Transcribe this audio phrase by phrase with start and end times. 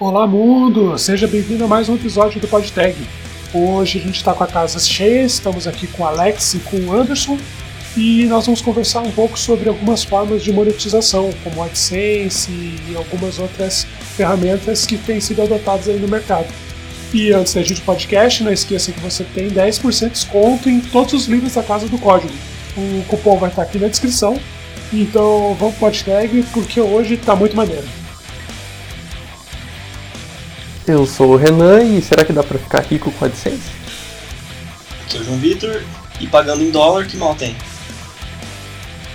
[0.00, 0.98] Olá, mundo!
[0.98, 2.96] Seja bem-vindo a mais um episódio do PodTag.
[3.54, 6.76] Hoje a gente está com a casa cheia, estamos aqui com o Alex e com
[6.78, 7.38] o Anderson
[7.96, 13.38] e nós vamos conversar um pouco sobre algumas formas de monetização, como AdSense e algumas
[13.38, 13.86] outras
[14.16, 16.48] ferramentas que têm sido adotadas aí no mercado.
[17.12, 21.12] E antes da gente podcast, não esqueça que você tem 10% de desconto em todos
[21.12, 22.32] os livros da Casa do Código.
[22.76, 24.40] O cupom vai estar aqui na descrição.
[24.92, 28.01] Então vamos pro PodTag porque hoje está muito maneiro.
[30.86, 33.70] Eu sou o Renan e será que dá pra ficar rico com a AdSense?
[35.08, 35.82] Sou o João Vitor
[36.20, 37.54] e pagando em dólar que mal tem.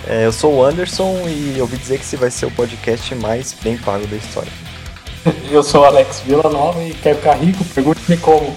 [0.08, 3.54] É, eu sou o Anderson e ouvi dizer que esse vai ser o podcast mais
[3.62, 4.52] bem pago da história.
[5.52, 8.56] Eu sou o Alex Villanova e quero ficar rico, pergunte-me como.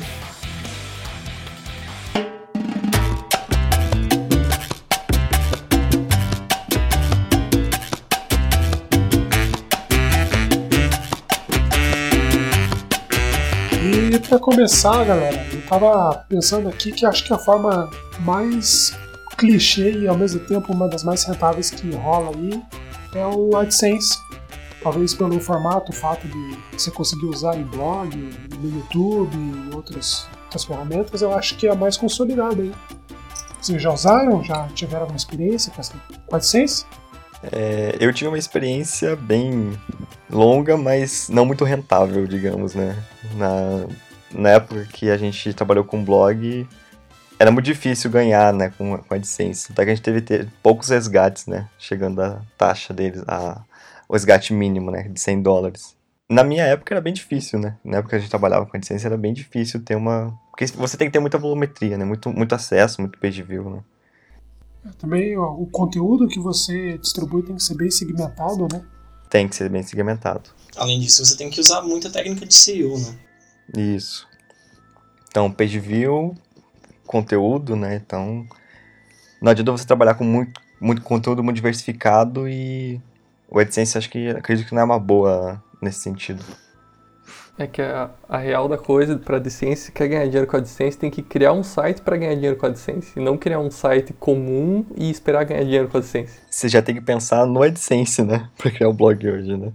[14.30, 18.96] Para começar, galera, eu tava pensando aqui que acho que a forma mais
[19.36, 22.62] clichê e ao mesmo tempo uma das mais rentáveis que rola aí
[23.12, 24.16] é o AdSense.
[24.84, 28.16] Talvez pelo formato, o fato de você conseguir usar em blog,
[28.60, 32.72] no YouTube e outras, outras ferramentas, eu acho que é a mais consolidada aí.
[33.60, 34.44] Vocês já usaram?
[34.44, 35.82] Já tiveram alguma experiência com
[36.28, 36.86] com AdSense?
[37.50, 39.76] É, eu tive uma experiência bem
[40.30, 42.96] longa, mas não muito rentável, digamos, né?
[43.34, 43.86] Na,
[44.32, 46.66] na época que a gente trabalhou com blog,
[47.38, 49.72] era muito difícil ganhar, né, com, com a AdSense.
[49.72, 53.62] Até que a gente teve ter poucos resgates, né, chegando à taxa deles, a,
[54.08, 55.96] o resgate mínimo, né, de 100 dólares.
[56.28, 57.76] Na minha época era bem difícil, né?
[57.82, 60.38] Na época que a gente trabalhava com a AdSense era bem difícil ter uma...
[60.50, 62.04] Porque você tem que ter muita volumetria, né?
[62.04, 63.82] Muito, muito acesso, muito page view, né?
[64.96, 68.80] Também ó, o conteúdo que você distribui tem que ser bem segmentado, né?
[69.28, 70.50] Tem que ser bem segmentado.
[70.76, 73.18] Além disso, você tem que usar muita técnica de SEO, né?
[73.76, 74.28] Isso.
[75.28, 76.34] Então, page view,
[77.06, 77.96] conteúdo, né?
[77.96, 78.46] Então,
[79.40, 83.00] não adianta você trabalhar com muito, muito conteúdo muito diversificado e
[83.48, 86.44] o AdSense acho que acredito que não é uma boa nesse sentido.
[87.58, 90.96] É que a, a real da coisa para AdSense, quer ganhar dinheiro com a AdSense,
[90.96, 93.70] tem que criar um site para ganhar dinheiro com a AdSense, e não criar um
[93.70, 96.38] site comum e esperar ganhar dinheiro com a AdSense.
[96.50, 98.48] Você já tem que pensar no AdSense, né?
[98.56, 99.72] Pra criar o blog hoje, né?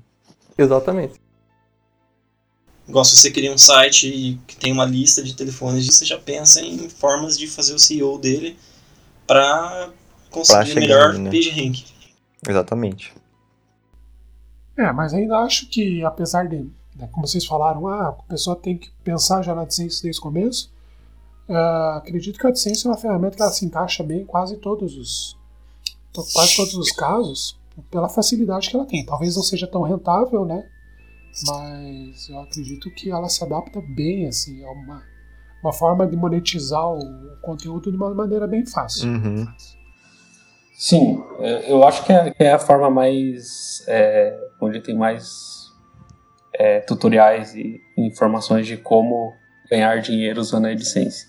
[0.57, 1.25] Exatamente.
[2.88, 6.62] Igual se você cria um site que tem uma lista de telefones, você já pensa
[6.62, 8.57] em formas de fazer o SEO dele
[9.25, 9.90] para
[10.29, 11.31] conseguir chegar melhor ali, né?
[11.31, 11.84] page rank.
[12.47, 13.13] Exatamente.
[14.78, 16.57] É, mas ainda acho que, apesar de,
[16.96, 20.23] né, como vocês falaram, ah, a pessoa tem que pensar já na AdSense desde o
[20.23, 20.72] começo,
[21.50, 24.57] ah, acredito que a AdSense é uma ferramenta que ela se encaixa bem em quase
[24.57, 25.38] todos os
[26.34, 27.59] quase todos os casos,
[27.91, 29.06] pela facilidade que ela tem.
[29.06, 30.66] Talvez não seja tão rentável, né?
[31.47, 35.03] Mas eu acredito que ela se adapta bem, assim, é uma,
[35.62, 39.09] uma forma de monetizar o conteúdo de uma maneira bem fácil.
[39.09, 39.46] Uhum.
[40.78, 43.84] Sim, é, eu acho que é, que é a forma mais.
[43.88, 45.72] é, onde tem mais
[46.53, 49.34] é, tutoriais e informações de como
[49.69, 51.28] ganhar dinheiro usando a AdSense.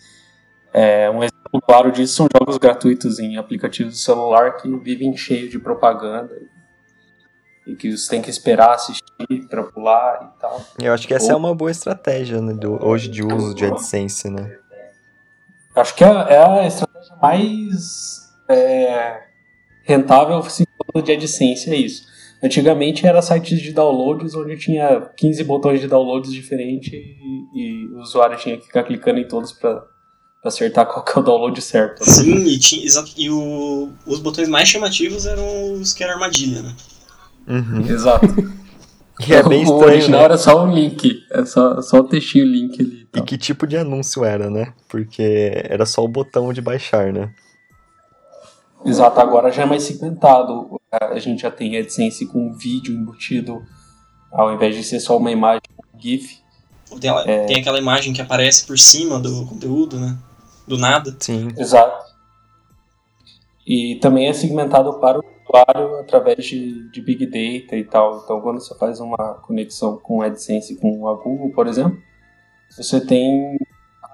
[0.73, 5.49] É, um exemplo claro disso são jogos gratuitos em aplicativos de celular que vivem cheio
[5.49, 6.37] de propaganda
[7.67, 9.03] e que você tem que esperar assistir
[9.49, 10.65] para pular e tal.
[10.81, 14.31] Eu acho que essa é uma boa estratégia né, do, hoje de uso de AdSense,
[14.31, 14.57] né?
[15.75, 19.23] Acho que é, é a estratégia mais é,
[19.83, 20.65] rentável se
[21.05, 22.07] de AdSense, é isso.
[22.43, 28.01] Antigamente era sites de downloads onde tinha 15 botões de downloads diferentes e, e o
[28.01, 29.83] usuário tinha que ficar clicando em todos para
[30.45, 32.01] acertar qual que é o download certo.
[32.01, 32.07] né?
[32.07, 36.75] Sim, e, tinha, e o, os botões mais chamativos eram os que eram armadilha, né?
[37.47, 37.81] Uhum.
[37.89, 38.27] Exato.
[39.19, 40.25] Que é bem o estranho, original né?
[40.27, 43.09] era só um link, é só, só o textinho link ali.
[43.15, 44.75] e E que tipo de anúncio era, né?
[44.91, 47.33] Porque era só o botão de baixar, né?
[48.85, 50.79] Exato, agora já é mais segmentado.
[50.93, 53.63] A gente já tem AdSense com um vídeo embutido,
[54.31, 55.63] ao invés de ser só uma imagem,
[55.95, 56.39] um GIF.
[57.01, 60.15] Tem, ela- tem aquela imagem que aparece por cima do conteúdo, né?
[60.69, 61.17] Do nada.
[61.21, 61.49] Sim.
[61.57, 62.05] Exato.
[63.67, 68.23] E também é segmentado para o usuário através de, de Big Data e tal.
[68.25, 71.99] Então, quando você faz uma conexão com AdSense com a Google, por exemplo,
[72.71, 73.59] você tem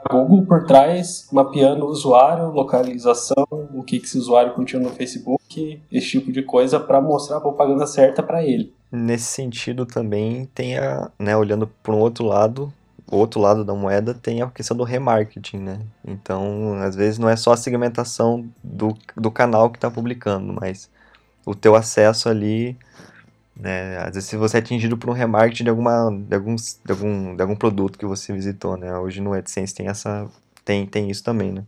[0.04, 4.94] a Google por trás mapeando o usuário, localização, o que, que esse usuário continua no
[4.94, 8.72] Facebook, esse tipo de coisa, para mostrar a propaganda certa para ele.
[8.90, 12.72] Nesse sentido também tem a, né, olhando para um outro lado,
[13.10, 15.80] o outro lado da moeda tem a questão do remarketing, né?
[16.06, 20.90] Então, às vezes não é só a segmentação do, do canal que está publicando, mas
[21.44, 22.76] o teu acesso ali
[23.56, 23.98] Né?
[23.98, 27.36] Às vezes se você é atingido por um remarketing de, alguma, de, alguns, de, algum,
[27.36, 28.96] de algum produto que você visitou, né?
[28.98, 30.28] Hoje no AdSense tem, essa,
[30.64, 31.64] tem, tem isso também, né?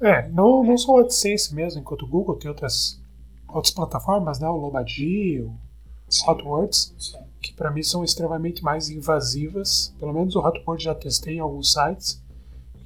[0.00, 2.98] É, não, não só o AdSense mesmo, enquanto o Google tem outras,
[3.46, 4.48] outras plataformas, né?
[4.48, 5.52] O Lobadi, o
[6.26, 9.94] Hotwords, que para mim são extremamente mais invasivas.
[9.98, 12.22] Pelo menos o Hotword já testei em alguns sites.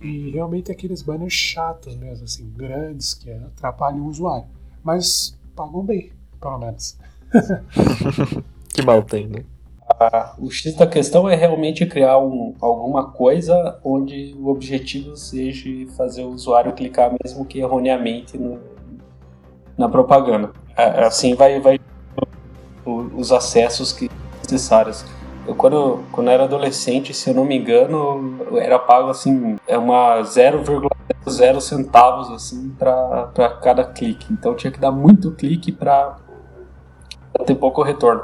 [0.01, 4.47] E realmente aqueles banners chatos mesmo, assim, grandes, que atrapalham o usuário.
[4.83, 6.99] Mas pagam bem, pelo menos.
[8.73, 9.45] que mal tem, né?
[9.89, 15.69] Ah, o X da questão é realmente criar um, alguma coisa onde o objetivo seja
[15.97, 18.59] fazer o usuário clicar mesmo que erroneamente no,
[19.77, 20.53] na propaganda.
[20.77, 21.79] Assim vai, vai
[22.85, 24.11] os acessos que
[24.43, 25.05] necessários.
[25.47, 30.23] Eu quando, quando era adolescente, se eu não me engano, era pago assim, é uma
[30.23, 34.33] 0,0 centavos assim para cada clique.
[34.33, 36.17] Então tinha que dar muito clique para
[37.45, 38.23] ter pouco retorno.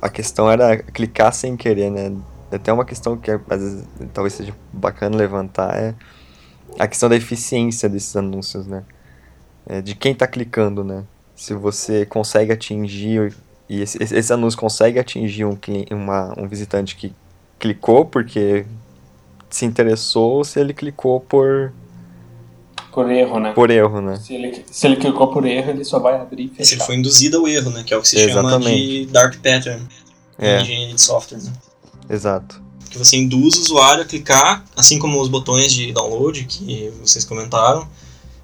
[0.00, 2.16] A questão era clicar sem querer, né?
[2.52, 5.94] Até uma questão que às vezes talvez seja bacana levantar é
[6.78, 8.84] a questão da eficiência desses anúncios, né?
[9.66, 11.04] É de quem está clicando, né?
[11.34, 13.34] Se você consegue atingir
[13.68, 15.58] e esse, esse anúncio consegue atingir um,
[15.90, 17.12] uma, um visitante que
[17.58, 18.64] clicou porque
[19.50, 21.72] se interessou, se ele clicou por
[22.92, 23.52] por erro, né?
[23.52, 24.16] Por erro, né?
[24.16, 26.64] Se ele, se ele clicou por erro, ele só vai abrir e fechar.
[26.64, 27.84] Se ele foi induzido ao erro, né?
[27.84, 28.64] Que é o que se Exatamente.
[28.64, 29.86] chama de dark pattern
[30.38, 30.58] é.
[30.58, 31.52] em engenharia de software, né?
[32.08, 32.60] Exato.
[32.90, 37.24] Que você induz o usuário a clicar, assim como os botões de download que vocês
[37.24, 37.86] comentaram,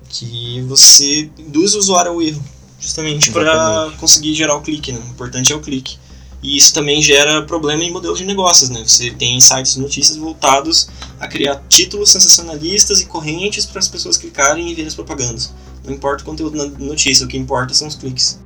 [0.08, 2.42] que você induz o usuário ao erro,
[2.84, 5.00] justamente para conseguir gerar o clique, né?
[5.04, 5.96] O importante é o clique.
[6.42, 8.82] E isso também gera problema em modelos de negócios, né?
[8.86, 14.18] Você tem sites de notícias voltados a criar títulos sensacionalistas e correntes para as pessoas
[14.18, 15.54] clicarem e verem as propagandas.
[15.82, 18.38] Não importa o conteúdo da notícia, o que importa são os cliques.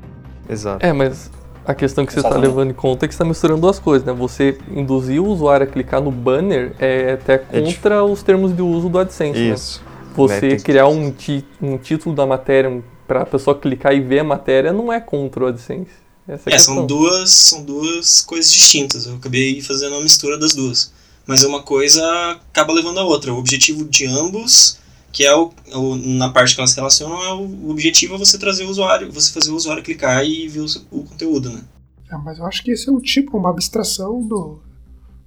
[0.49, 0.87] Exato.
[0.87, 1.29] É, mas
[1.67, 4.07] a questão que você está levando em conta é que você está misturando duas coisas,
[4.07, 4.13] né?
[4.13, 8.55] Você induzir o usuário a clicar no banner é até é contra é os termos
[8.55, 9.55] de uso do AdSense, né?
[9.55, 9.83] Isso.
[9.83, 9.89] Né?
[10.15, 10.57] Você né?
[10.57, 11.13] criar um,
[11.61, 15.45] um título da matéria para a pessoa clicar e ver a matéria não é contra
[15.45, 15.91] o AdSense.
[16.29, 19.07] Essa é, é são duas, são duas coisas distintas.
[19.07, 20.93] Eu acabei fazendo uma mistura das duas.
[21.27, 22.03] Mas uma coisa
[22.51, 23.33] acaba levando a outra.
[23.33, 24.79] O objetivo de ambos,
[25.11, 28.19] que é o, o na parte que elas se relacionam, é o, o, objetivo é
[28.19, 31.63] você trazer o usuário, você fazer o usuário clicar e ver o, o conteúdo, né?
[32.11, 34.61] É, mas eu acho que esse é um tipo, uma abstração do,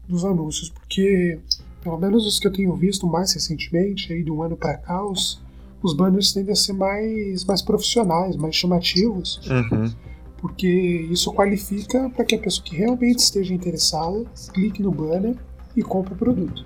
[0.08, 1.40] dos anúncios, porque
[1.84, 5.04] pelo menos os que eu tenho visto mais recentemente, aí de um ano para cá,
[5.04, 5.40] os,
[5.82, 9.42] os banners tendem a ser mais, mais profissionais, mais chamativos.
[9.50, 9.92] Uhum
[10.42, 10.68] porque
[11.12, 15.36] isso qualifica para que a pessoa que realmente esteja interessada clique no banner
[15.78, 16.66] e compre o produto.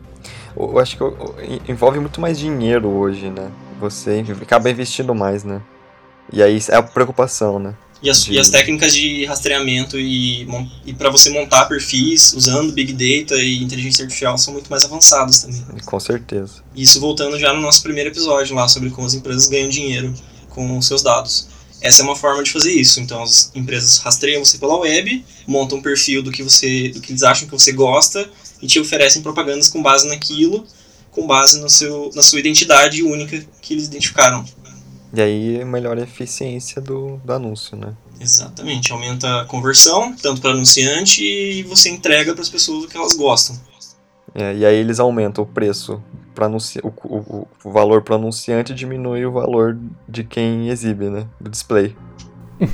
[0.55, 3.51] Eu acho que envolve muito mais dinheiro hoje, né?
[3.79, 5.61] Você acaba investindo mais, né?
[6.31, 7.75] E aí é a preocupação, né?
[8.03, 10.47] E as, e as técnicas de rastreamento e,
[10.85, 15.41] e para você montar perfis usando Big Data e inteligência artificial são muito mais avançadas
[15.41, 15.63] também.
[15.85, 16.61] Com certeza.
[16.75, 20.13] Isso voltando já no nosso primeiro episódio lá sobre como as empresas ganham dinheiro
[20.49, 21.47] com os seus dados.
[21.81, 22.99] Essa é uma forma de fazer isso.
[22.99, 27.11] Então as empresas rastreiam você pela web, montam um perfil do que você, do que
[27.11, 28.29] eles acham que você gosta
[28.61, 30.65] e te oferecem propagandas com base naquilo,
[31.11, 34.45] com base no seu, na sua identidade única que eles identificaram.
[35.13, 37.93] E aí melhora a eficiência do, do anúncio, né?
[38.19, 42.97] Exatamente, aumenta a conversão, tanto para anunciante e você entrega para as pessoas o que
[42.97, 43.57] elas gostam.
[44.33, 46.01] É, e aí eles aumentam o preço
[46.33, 51.09] para anunciar o, o, o, valor para o anunciante diminui o valor de quem exibe,
[51.09, 51.25] né?
[51.39, 51.95] Do display.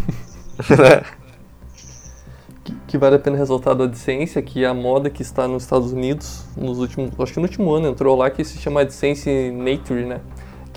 [2.63, 5.61] que, que, vale a pena ressaltar da AdSense é que a moda que está nos
[5.63, 9.51] Estados Unidos, nos últimos, acho que no último ano entrou lá que se chama AdSense
[9.51, 10.21] Nature, né?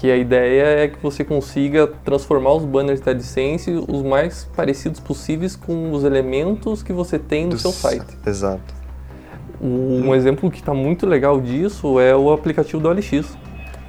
[0.05, 5.01] Que a ideia é que você consiga transformar os banners da AdSense os mais parecidos
[5.01, 8.15] possíveis com os elementos que você tem no Dos, seu site.
[8.27, 8.75] Exato.
[9.59, 13.35] Um exemplo que está muito legal disso é o aplicativo do OLX.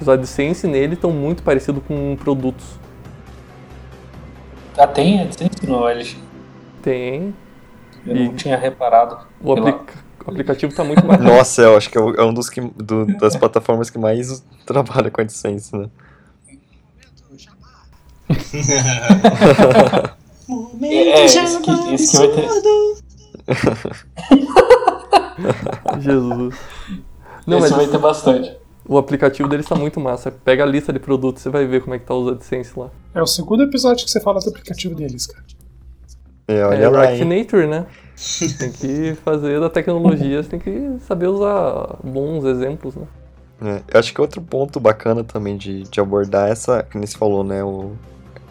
[0.00, 2.64] Os AdSense nele estão muito parecidos com produtos.
[4.78, 6.16] Ah, tem AdSense no OLX?
[6.80, 7.34] Tem.
[8.06, 9.18] Eu e não tinha reparado.
[9.38, 11.20] O, aplica o aplicativo está muito mais.
[11.20, 15.10] Nossa, eu acho que é, é um dos que, do, das plataformas que mais trabalha
[15.10, 15.90] com AdSense, né?
[20.82, 22.46] É, é, esse que, esse que vai ter.
[26.00, 26.54] Jesus.
[27.46, 28.56] Não, Esse mas vai ter bastante.
[28.88, 30.30] O aplicativo deles está muito massa.
[30.30, 32.90] Pega a lista de produtos, você vai ver como é que tá os AdSense lá.
[33.14, 35.44] É o segundo episódio que você fala do aplicativo deles, cara.
[36.48, 37.86] É, olha é lá, Nature, né?
[38.58, 43.06] tem que fazer da tecnologia, você tem que saber usar bons exemplos, né?
[43.60, 47.16] É, eu acho que outro ponto bacana também de, de abordar essa, que nem se
[47.16, 47.64] falou, né?
[47.64, 47.92] O,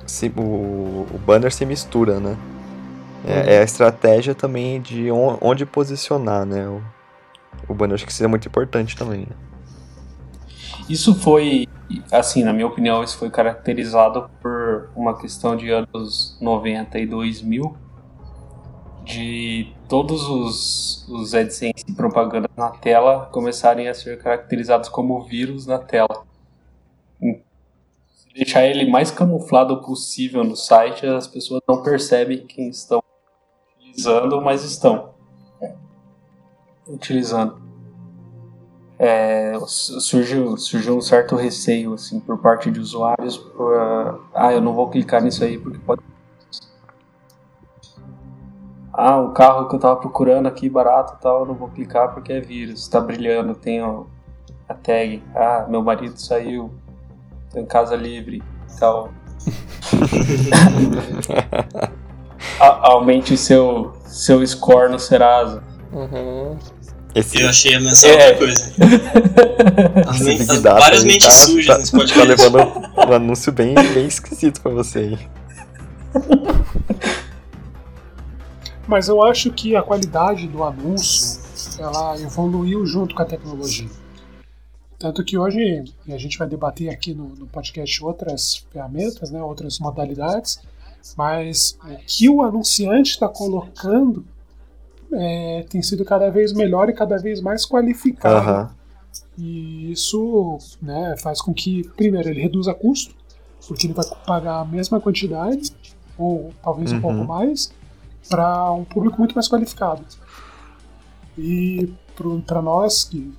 [0.05, 2.38] se, o, o banner se mistura, né?
[3.24, 6.67] É, é a estratégia também de on- onde posicionar, né?
[6.69, 6.83] O,
[7.69, 9.21] o banner, acho que isso é muito importante também.
[9.27, 9.35] né?
[10.89, 11.65] Isso foi,
[12.12, 17.77] assim, na minha opinião, isso foi caracterizado por uma questão de anos 90 e 2000,
[19.03, 25.65] de todos os, os AdSense e propaganda na tela começarem a ser caracterizados como vírus
[25.67, 26.25] na tela.
[28.35, 33.01] Deixar ele mais camuflado possível no site, as pessoas não percebem quem estão
[33.79, 35.11] utilizando, mas estão
[36.85, 37.63] utilizando.
[38.99, 44.73] É, surgiu, surgiu um certo receio assim por parte de usuários por, ah eu não
[44.73, 46.01] vou clicar nisso aí porque pode
[48.93, 52.31] ah o carro que eu tava procurando aqui barato tal eu não vou clicar porque
[52.31, 55.21] é vírus está brilhando tem a tag.
[55.35, 56.71] Ah meu marido saiu
[57.55, 59.09] tô em casa livre e tal
[62.59, 66.57] A- aumente seu seu score no Serasa Uhum.
[67.13, 68.31] Esse, Eu achei a menção É.
[68.31, 68.74] outra coisa.
[70.62, 72.27] Data várias mentes tá, sujas tá, nesse tá podcast.
[72.27, 72.57] levando
[72.97, 75.17] um anúncio bem, bem esquisito pra você aí.
[78.85, 81.39] Mas eu acho que a qualidade do anúncio
[81.79, 83.88] ela evoluiu junto com a tecnologia.
[85.05, 89.39] Tanto que hoje, e a gente vai debater aqui no, no podcast outras ferramentas, né,
[89.39, 90.59] outras modalidades,
[91.15, 94.25] mas o que o anunciante está colocando
[95.13, 98.35] é, tem sido cada vez melhor e cada vez mais qualificado.
[98.35, 98.75] Aham.
[99.38, 103.13] E isso né, faz com que, primeiro, ele reduza custo,
[103.67, 105.71] porque ele vai pagar a mesma quantidade,
[106.17, 107.01] ou talvez um Uhum.
[107.01, 107.71] pouco mais,
[108.27, 110.03] para um público muito mais qualificado.
[111.38, 111.93] E
[112.47, 113.31] para nós que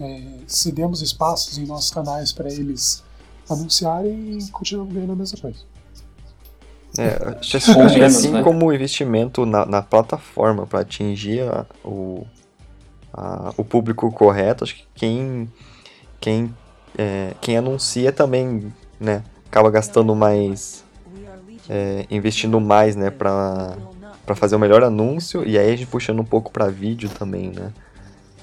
[0.00, 3.02] é, cedemos espaços em nossos canais para eles
[3.48, 5.58] anunciarem, continuamos ganhando a mesma coisa.
[6.98, 7.34] É,
[8.00, 8.42] menos, assim né?
[8.42, 12.26] como o investimento na, na plataforma para atingir a- o,
[13.12, 15.50] a- o público correto, acho que quem,
[16.20, 16.54] quem,
[16.96, 20.84] é, quem anuncia também né, acaba gastando mais,
[21.68, 23.76] é, investindo mais né, para
[24.34, 27.72] fazer o melhor anúncio, e aí a gente puxando um pouco para vídeo também, né?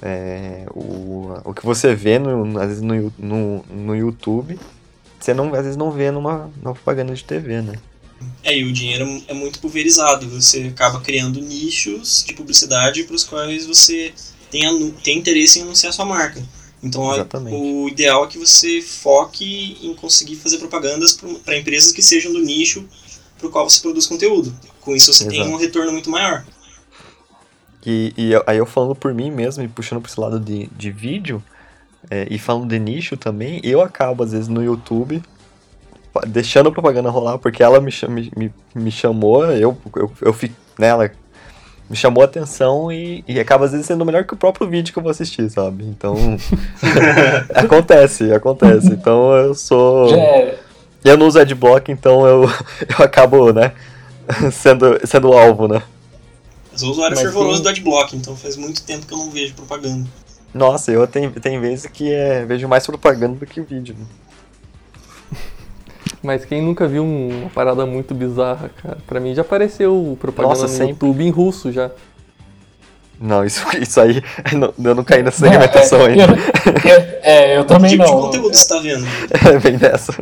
[0.06, 4.60] É, o, o que você vê no, às vezes no, no, no YouTube,
[5.18, 7.76] você não, às vezes não vê numa, numa propaganda de TV, né?
[8.44, 10.30] É, e o dinheiro é muito pulverizado.
[10.30, 14.14] Você acaba criando nichos de publicidade para os quais você
[14.52, 16.44] tem, tem interesse em anunciar sua marca.
[16.84, 17.56] Então, Exatamente.
[17.56, 22.42] o ideal é que você foque em conseguir fazer propagandas para empresas que sejam do
[22.42, 22.86] nicho
[23.38, 24.54] para o qual você produz conteúdo.
[24.82, 25.56] Com isso, você tem Exato.
[25.56, 26.46] um retorno muito maior.
[27.86, 30.92] E, e aí eu falando por mim mesmo e puxando pra esse lado de, de
[30.92, 31.44] vídeo,
[32.10, 35.22] é, e falando de nicho também, eu acabo às vezes no YouTube
[36.28, 37.92] deixando a propaganda rolar, porque ela me,
[38.36, 41.10] me, me, chamou, eu, eu, eu fico nela,
[41.90, 44.94] me chamou a atenção e, e acaba às vezes sendo melhor que o próprio vídeo
[44.94, 45.84] que eu vou assistir, sabe?
[45.86, 46.16] Então,
[47.56, 48.90] acontece, acontece.
[48.90, 50.14] Então eu sou...
[50.14, 50.56] é,
[51.04, 52.44] Eu não uso adblock, então eu,
[53.00, 53.72] eu acabo, né,
[54.52, 55.82] sendo, sendo alvo, né?
[56.74, 59.30] Eu sou usuário Mas fervoroso tem- do Adblock, então faz muito tempo que eu não
[59.30, 60.08] vejo propaganda.
[60.54, 63.96] Nossa, eu tenho, tem vezes que é, vejo mais propaganda do que vídeo.
[63.98, 64.06] né?
[66.22, 68.98] Mas quem nunca viu um- uma parada muito bizarra, cara?
[69.06, 70.90] Pra mim já apareceu propaganda Nossa, no sempre.
[70.92, 71.92] YouTube em russo já.
[73.20, 74.22] Não, isso, isso aí,
[74.54, 76.24] não- eu não caí nessa Não, segmentação é, ainda.
[76.24, 78.22] eu- eu- é, eu Que também tipo de não.
[78.22, 79.06] conteúdo você tá vendo?
[79.62, 80.14] Vem dessa.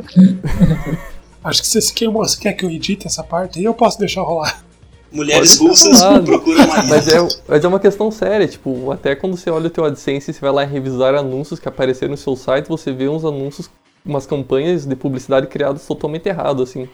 [1.43, 1.81] Acho que você
[2.12, 4.63] você quer que eu edite essa parte aí eu posso deixar rolar.
[5.11, 6.87] Mulheres russas procuram marido.
[6.87, 10.31] Mas é, mas é uma questão séria, tipo, até quando você olha o teu AdSense
[10.31, 13.69] e você vai lá revisar anúncios que apareceram no seu site, você vê uns anúncios,
[14.05, 16.87] umas campanhas de publicidade criadas totalmente errado, assim.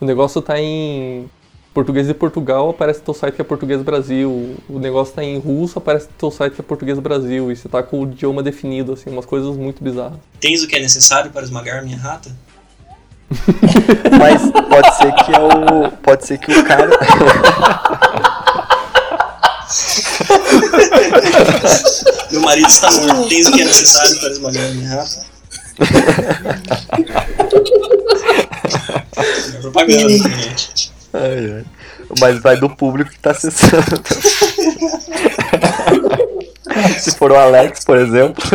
[0.00, 1.28] O negócio tá em
[1.74, 4.56] português de Portugal, aparece teu site que é português Brasil.
[4.68, 7.52] O negócio tá em russo, aparece teu site que é português Brasil.
[7.52, 10.18] E você tá com o idioma definido, assim, umas coisas muito bizarras.
[10.40, 12.34] Tens o que é necessário para esmagar minha rata?
[14.18, 15.90] Mas pode ser que é o.
[16.02, 16.88] Pode ser que o cara.
[22.30, 23.28] Meu marido está morto.
[23.28, 25.26] Tens o que é necessário para esmagar minha rata?
[29.16, 29.22] É
[29.60, 30.90] propaganda, gente.
[31.12, 31.64] Ai, ai.
[32.18, 34.02] Mas vai do público que tá acessando.
[36.98, 38.42] Se for o Alex, por exemplo.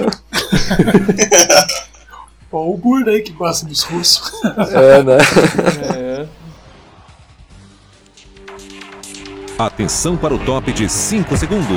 [2.55, 4.31] O Burda aí que gosta dos russos.
[4.71, 5.17] É, né?
[5.95, 6.27] É.
[9.57, 11.67] Atenção para o top de 5 segundos.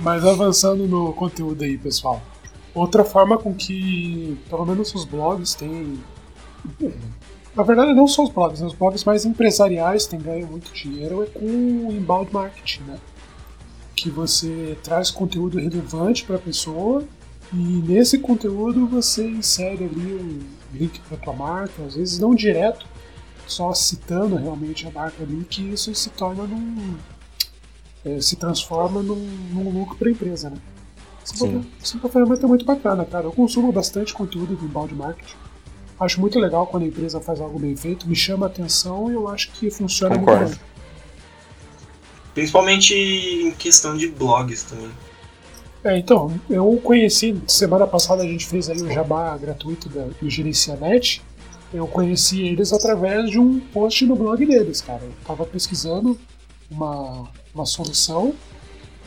[0.00, 2.22] Mas avançando no conteúdo aí, pessoal.
[2.74, 5.98] Outra forma com que, pelo menos os blogs têm.
[7.56, 8.66] Na verdade, não só os blogs, né?
[8.66, 12.98] os blogs mais empresariais têm ganho muito dinheiro é com o inbound marketing, né?
[13.94, 17.04] Que você traz conteúdo relevante para a pessoa
[17.52, 20.40] e nesse conteúdo você insere ali um
[20.76, 22.86] link para tua marca, às vezes não direto,
[23.46, 26.96] só citando realmente a marca ali, que isso se torna num.
[28.04, 30.56] É, se transforma num, num lucro para a empresa, né?
[31.82, 33.24] Isso é uma ferramenta muito bacana, cara.
[33.24, 35.36] Eu consumo bastante conteúdo de inbound marketing.
[35.98, 39.14] Acho muito legal quando a empresa faz algo bem feito, me chama a atenção e
[39.14, 40.44] eu acho que funciona Concordo.
[40.44, 40.64] muito bem.
[42.34, 44.90] Principalmente em questão de blogs também.
[45.84, 50.28] É, então, eu conheci, semana passada a gente fez aí o jabá gratuito da, do
[50.30, 51.22] Gerencianet.
[51.72, 55.02] Eu conheci eles através de um post no blog deles, cara.
[55.02, 56.18] Eu tava pesquisando
[56.70, 58.34] uma, uma solução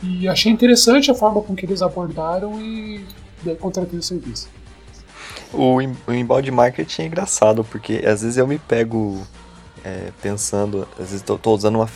[0.02, 3.04] e achei interessante a forma com que eles abordaram e
[3.42, 4.48] daí contratei o serviço.
[5.52, 9.20] O, inbound marketing é engraçado, porque às vezes eu me pego
[9.84, 11.88] é, pensando, às vezes tô, tô usando uma,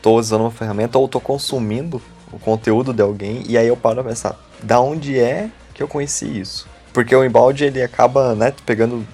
[0.00, 2.00] tô usando uma ferramenta ou tô consumindo
[2.32, 5.88] o conteúdo de alguém e aí eu paro pra pensar, da onde é que eu
[5.88, 6.66] conheci isso?
[6.92, 9.06] Porque o inbound ele acaba, né, pegando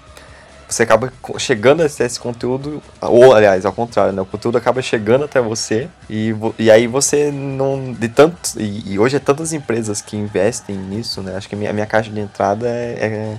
[0.69, 4.21] você acaba chegando a esse conteúdo, ou aliás, ao contrário, né?
[4.21, 7.95] O conteúdo acaba chegando até você e, e aí você não.
[7.95, 8.55] De tantos.
[8.55, 11.37] E, e hoje é tantas empresas que investem nisso, né?
[11.37, 13.39] Acho que a minha, a minha caixa de entrada é, é,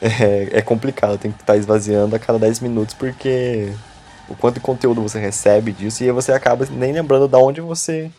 [0.00, 3.72] é, é complicado, tem que estar esvaziando a cada 10 minutos porque
[4.28, 8.10] o quanto de conteúdo você recebe disso e você acaba nem lembrando da onde você.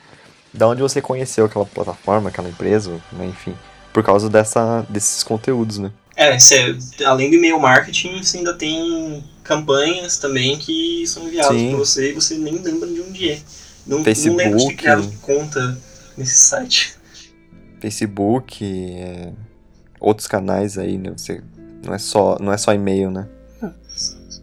[0.53, 3.25] Da onde você conheceu aquela plataforma, aquela empresa, né?
[3.25, 3.55] enfim.
[3.93, 5.91] Por causa dessa, desses conteúdos, né?
[6.15, 11.77] É, você, além do e-mail marketing, você ainda tem campanhas também que são enviadas para
[11.77, 13.39] você e você nem lembra de onde é.
[13.88, 14.43] Não, não Facebook.
[14.43, 15.77] lembro de ter criado conta
[16.17, 16.95] nesse site.
[17.79, 19.31] Facebook, é,
[20.00, 21.13] outros canais aí, né?
[21.15, 21.41] Você,
[21.85, 23.27] não, é só, não é só e-mail, né?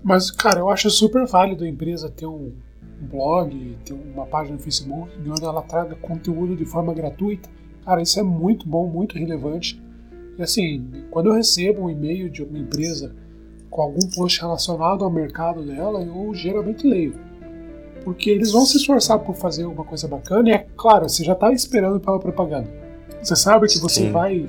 [0.03, 2.53] Mas, cara, eu acho super válido a empresa ter um
[3.01, 7.49] um blog, ter uma página no Facebook, onde ela traga conteúdo de forma gratuita.
[7.85, 9.81] Cara, isso é muito bom, muito relevante.
[10.37, 13.15] E assim, quando eu recebo um e-mail de uma empresa
[13.71, 17.15] com algum post relacionado ao mercado dela, eu geralmente leio.
[18.05, 21.35] Porque eles vão se esforçar por fazer alguma coisa bacana, e é claro, você já
[21.35, 22.69] está esperando pela propaganda.
[23.23, 24.13] Você sabe que você Sim.
[24.13, 24.47] vai,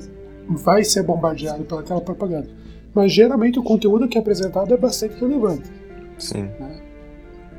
[0.47, 2.49] vai ser bombardeado pelaquela propaganda.
[2.93, 5.69] Mas geralmente o conteúdo que é apresentado é bastante relevante.
[6.17, 6.49] Sim.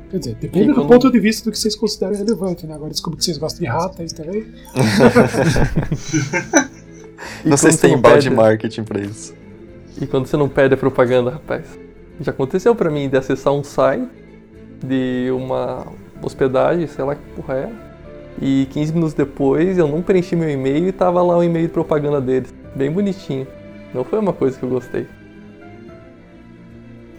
[0.09, 2.73] Quer dizer, depende E do quando- ponto de vista do que vocês consideram relevante, né?
[2.75, 4.45] Agora descobri que vocês gostam de rata aí também.
[7.45, 9.33] E não sei quando se tem perde- marketing pra isso.
[10.01, 11.65] E quando você não perde a propaganda, rapaz.
[12.19, 14.07] Já aconteceu pra mim de acessar um site
[14.83, 15.85] de uma
[16.21, 17.69] hospedagem, sei lá que porra é.
[18.41, 21.73] E 15 minutos depois eu não preenchi meu e-mail e tava lá o e-mail de
[21.73, 22.53] propaganda deles.
[22.75, 23.45] Bem bonitinho.
[23.93, 25.05] Não foi uma coisa que eu gostei.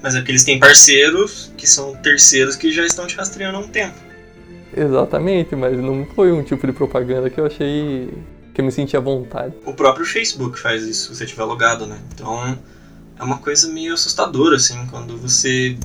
[0.03, 3.61] Mas é porque eles têm parceiros que são terceiros que já estão te rastreando há
[3.61, 3.95] um tempo.
[4.77, 8.13] Exatamente, mas não foi um tipo de propaganda que eu achei.
[8.55, 9.55] que eu me senti à vontade.
[9.65, 11.99] O próprio Facebook faz isso, se você estiver logado, né?
[12.15, 12.59] Então
[13.19, 15.77] é uma coisa meio assustadora, assim, quando você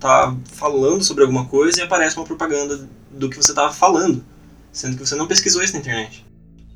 [0.00, 4.24] tá falando sobre alguma coisa e aparece uma propaganda do que você tava falando,
[4.72, 6.24] sendo que você não pesquisou isso na internet.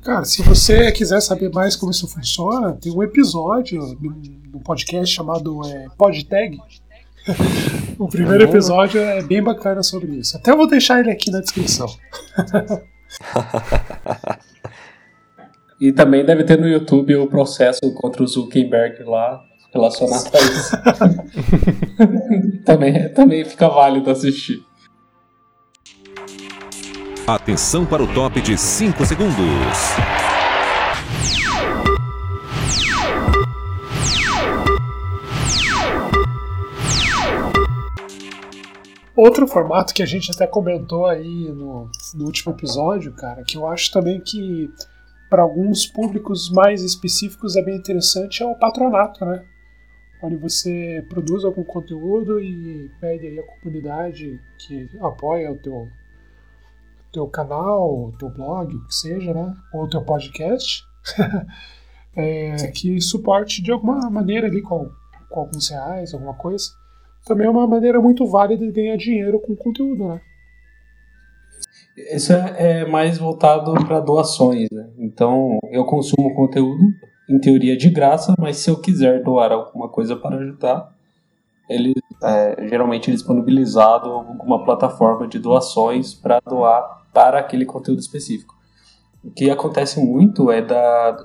[0.01, 4.11] Cara, se você quiser saber mais como isso funciona, tem um episódio no,
[4.51, 6.59] no podcast chamado é, PodTag.
[7.97, 8.51] o primeiro Tá bom.
[8.51, 10.37] episódio é bem bacana sobre isso.
[10.37, 11.87] Até vou deixar ele aqui na descrição.
[15.83, 20.77] E também deve ter no YouTube o processo contra o Zuckerberg lá relacionado a isso.
[22.63, 24.63] também, também fica válido assistir.
[27.27, 29.37] Atenção para o top de 5 segundos.
[39.15, 43.67] Outro formato que a gente até comentou aí no, no último episódio, cara, que eu
[43.67, 44.73] acho também que
[45.29, 49.45] para alguns públicos mais específicos é bem interessante é o patronato, né?
[50.21, 55.87] Onde você produz algum conteúdo e pede aí a comunidade que apoia o teu,
[57.11, 59.53] teu canal, o teu blog, o que seja, né?
[59.73, 60.83] Ou o teu podcast,
[62.15, 64.89] é, que suporte de alguma maneira ali com,
[65.29, 66.82] com alguns reais, alguma coisa
[67.25, 70.21] também é uma maneira muito válida de ganhar dinheiro com conteúdo, né?
[72.11, 74.89] Isso é é mais voltado para doações, né?
[74.97, 76.83] Então, eu consumo conteúdo,
[77.29, 80.93] em teoria de graça, mas se eu quiser doar alguma coisa para ajudar,
[81.69, 88.55] ele é, geralmente é disponibilizado alguma plataforma de doações para doar para aquele conteúdo específico.
[89.23, 91.15] O que acontece muito é da,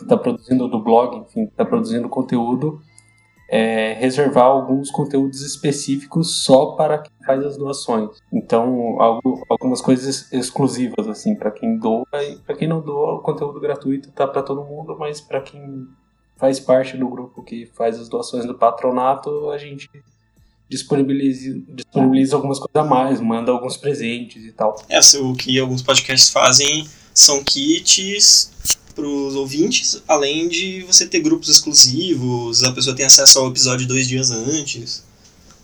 [0.00, 2.80] está produzindo do blog, enfim, está produzindo conteúdo,
[3.48, 8.10] é, reservar alguns conteúdos específicos só para quem faz as doações.
[8.32, 13.20] Então, algo, algumas coisas exclusivas assim para quem doa e para quem não doa, o
[13.20, 15.86] conteúdo gratuito tá para todo mundo, mas para quem
[16.36, 19.88] faz parte do grupo que faz as doações do patronato, a gente
[20.68, 24.76] disponibiliza, disponibiliza algumas coisas a mais, manda alguns presentes e tal.
[24.88, 28.52] É, o que alguns podcasts fazem são kits
[28.96, 33.86] para os ouvintes, além de você ter grupos exclusivos, a pessoa tem acesso ao episódio
[33.86, 35.04] dois dias antes.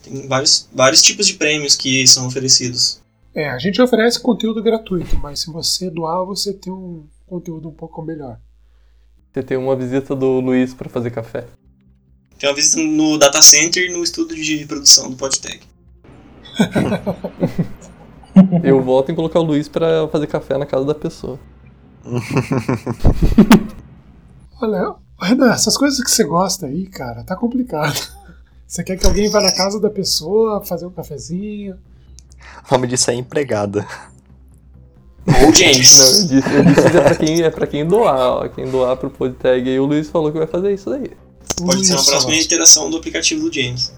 [0.03, 3.01] Tem vários, vários tipos de prêmios que são oferecidos.
[3.35, 7.73] É, a gente oferece conteúdo gratuito, mas se você doar, você tem um conteúdo um
[7.73, 8.39] pouco melhor.
[9.33, 11.47] Você tem uma visita do Luiz para fazer café.
[12.39, 15.61] Tem uma visita no data center no estúdio de produção do PodTech.
[18.63, 21.41] Eu volto em colocar o Luiz para fazer café na casa da pessoa.
[24.61, 27.99] Olha, Renan, essas coisas que você gosta aí, cara, tá complicado.
[28.67, 31.79] Você quer que alguém vá na casa da pessoa fazer um cafezinho?
[32.69, 33.87] O nome disso é empregada.
[35.27, 35.93] Ou James.
[35.99, 38.49] Não, eu disse, eu disse que é pra quem, é pra quem doar, ó.
[38.49, 41.11] Quem doar pro PodTag aí, o Luiz falou que vai fazer isso daí.
[41.59, 43.93] Pode ser uma Isso, próxima iteração do aplicativo do James.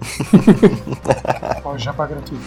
[1.64, 2.44] Ó, jabá gratuito.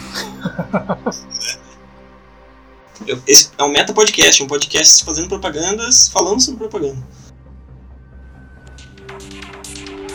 [3.06, 7.02] Eu- Esse é um meta podcast, um podcast fazendo propagandas, falando sobre propaganda.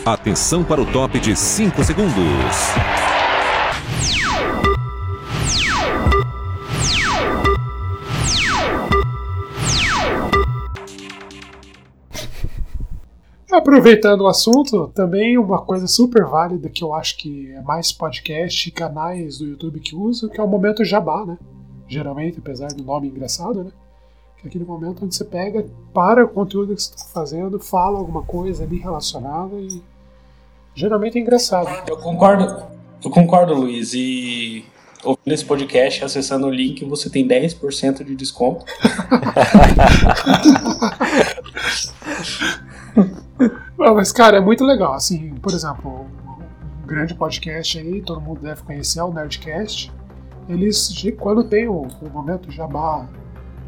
[0.04, 2.56] Atenção para o top de 5 segundos.
[13.50, 18.68] Aproveitando o assunto, também uma coisa super válida que eu acho que é mais podcast
[18.68, 21.36] e canais do YouTube que usam, que é o momento jabá, né?
[21.90, 23.72] Geralmente, apesar do nome engraçado, né?
[24.38, 27.98] Que é aquele momento onde você pega, para o conteúdo que você está fazendo, fala
[27.98, 29.82] alguma coisa ali relacionada e
[30.72, 31.68] geralmente é engraçado.
[31.88, 32.64] Eu concordo,
[33.04, 33.92] eu concordo, Luiz.
[33.92, 34.64] E
[35.02, 38.64] ouvindo esse podcast, acessando o link, você tem 10% de desconto.
[43.82, 44.92] Ah, mas, cara, é muito legal.
[44.92, 46.06] Assim, por exemplo,
[46.82, 49.90] um grande podcast aí, todo mundo deve conhecer, é o Nerdcast.
[50.48, 53.06] Eles, quando tem o, o momento jabá,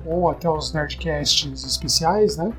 [0.05, 2.53] ou até os Nerdcasts especiais, né?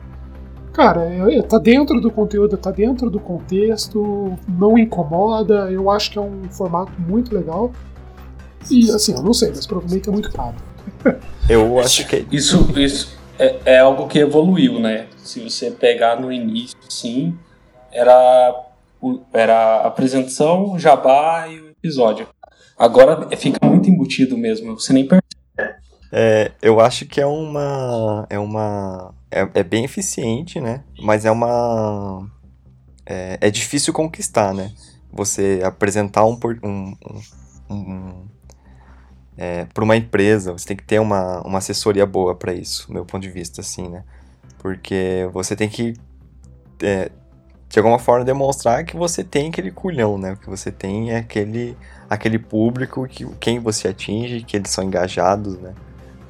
[0.72, 5.70] Cara, é- é- tá dentro do conteúdo, tá dentro do contexto, não incomoda.
[5.72, 7.72] Eu acho que é um formato muito legal.
[8.72, 10.56] E, assim, eu não sei, mas provavelmente é muito caro.
[11.50, 15.08] Eu acho que Isso, isso é, é algo que evoluiu, né?
[15.18, 17.38] Se você pegar no início, sim,
[17.92, 18.56] era,
[19.34, 22.26] era a apresentação, o jabá e o episódio.
[22.80, 25.24] Agora é- fica muito embutido mesmo, você nem percebe.
[26.12, 28.26] É, eu acho que é uma.
[28.30, 29.14] É uma.
[29.32, 30.84] É, é bem eficiente, né?
[31.02, 32.30] Mas é uma.
[33.06, 34.72] É, é difícil conquistar, né?
[35.12, 36.40] Você apresentar um.
[36.64, 36.96] um,
[37.70, 38.28] um, um
[39.36, 43.04] é, para uma empresa, você tem que ter uma, uma assessoria boa para isso, meu
[43.04, 44.04] ponto de vista, assim, né?
[44.60, 45.96] Porque você tem que.
[46.84, 47.12] é,
[47.74, 50.38] de alguma forma demonstrar que você tem aquele culhão, né?
[50.40, 51.76] Que você tem aquele,
[52.08, 55.74] aquele público, que quem você atinge, que eles são engajados, né?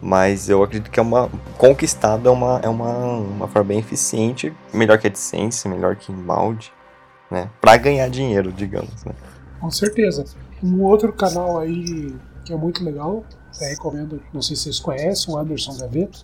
[0.01, 1.29] Mas eu acredito que é uma.
[1.57, 6.13] Conquistado é uma, é uma, uma forma bem eficiente, melhor que a AdSense, melhor que
[6.13, 6.71] inbound,
[7.29, 7.49] né?
[7.59, 9.11] Pra ganhar dinheiro, digamos, né?
[9.59, 10.23] Com certeza.
[10.63, 13.21] Um outro canal aí que é muito legal,
[13.53, 16.19] até recomendo, não sei se vocês conhecem, o Anderson Gaveta.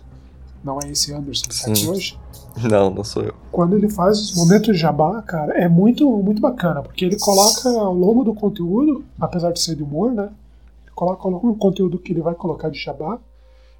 [0.64, 2.20] Não é esse Anderson que está aqui hoje.
[2.70, 3.34] Não, não sou eu.
[3.52, 7.70] Quando ele faz os momentos de jabá, cara, é muito, muito bacana, porque ele coloca
[7.70, 10.30] ao longo do conteúdo, apesar de ser de humor, né?
[10.84, 13.18] Ele coloca do conteúdo que ele vai colocar de jabá,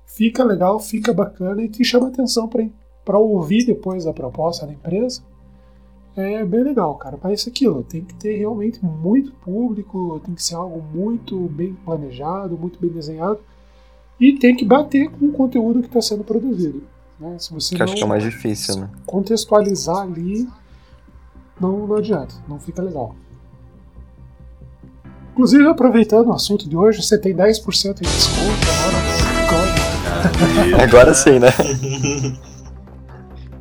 [0.06, 2.48] fica legal, fica bacana e te chama atenção
[3.04, 5.22] para ouvir depois a proposta da empresa.
[6.16, 7.18] É bem legal, cara.
[7.18, 7.84] Parece aquilo.
[7.84, 12.90] Tem que ter realmente muito público, tem que ser algo muito bem planejado, muito bem
[12.90, 13.40] desenhado.
[14.20, 16.84] E tem que bater com o conteúdo que está sendo produzido.
[17.20, 17.38] Né?
[17.40, 18.90] Se você Que não acho que é mais difícil, né?
[19.06, 20.48] contextualizar ali,
[21.60, 23.16] não, não adianta, não fica legal.
[25.32, 28.68] Inclusive, aproveitando o assunto de hoje, você tem 10% de desconto
[29.48, 29.90] agora.
[30.84, 31.48] Agora sim, né?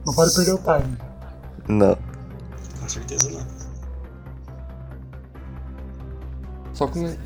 [0.05, 0.99] Não pode perder o time.
[1.68, 1.97] Não.
[2.81, 3.47] Com certeza não.
[6.73, 7.16] Só que né,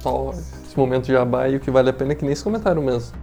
[0.00, 2.42] só esse momento de jabá e o que vale a pena é que nem esse
[2.44, 3.16] comentário mesmo.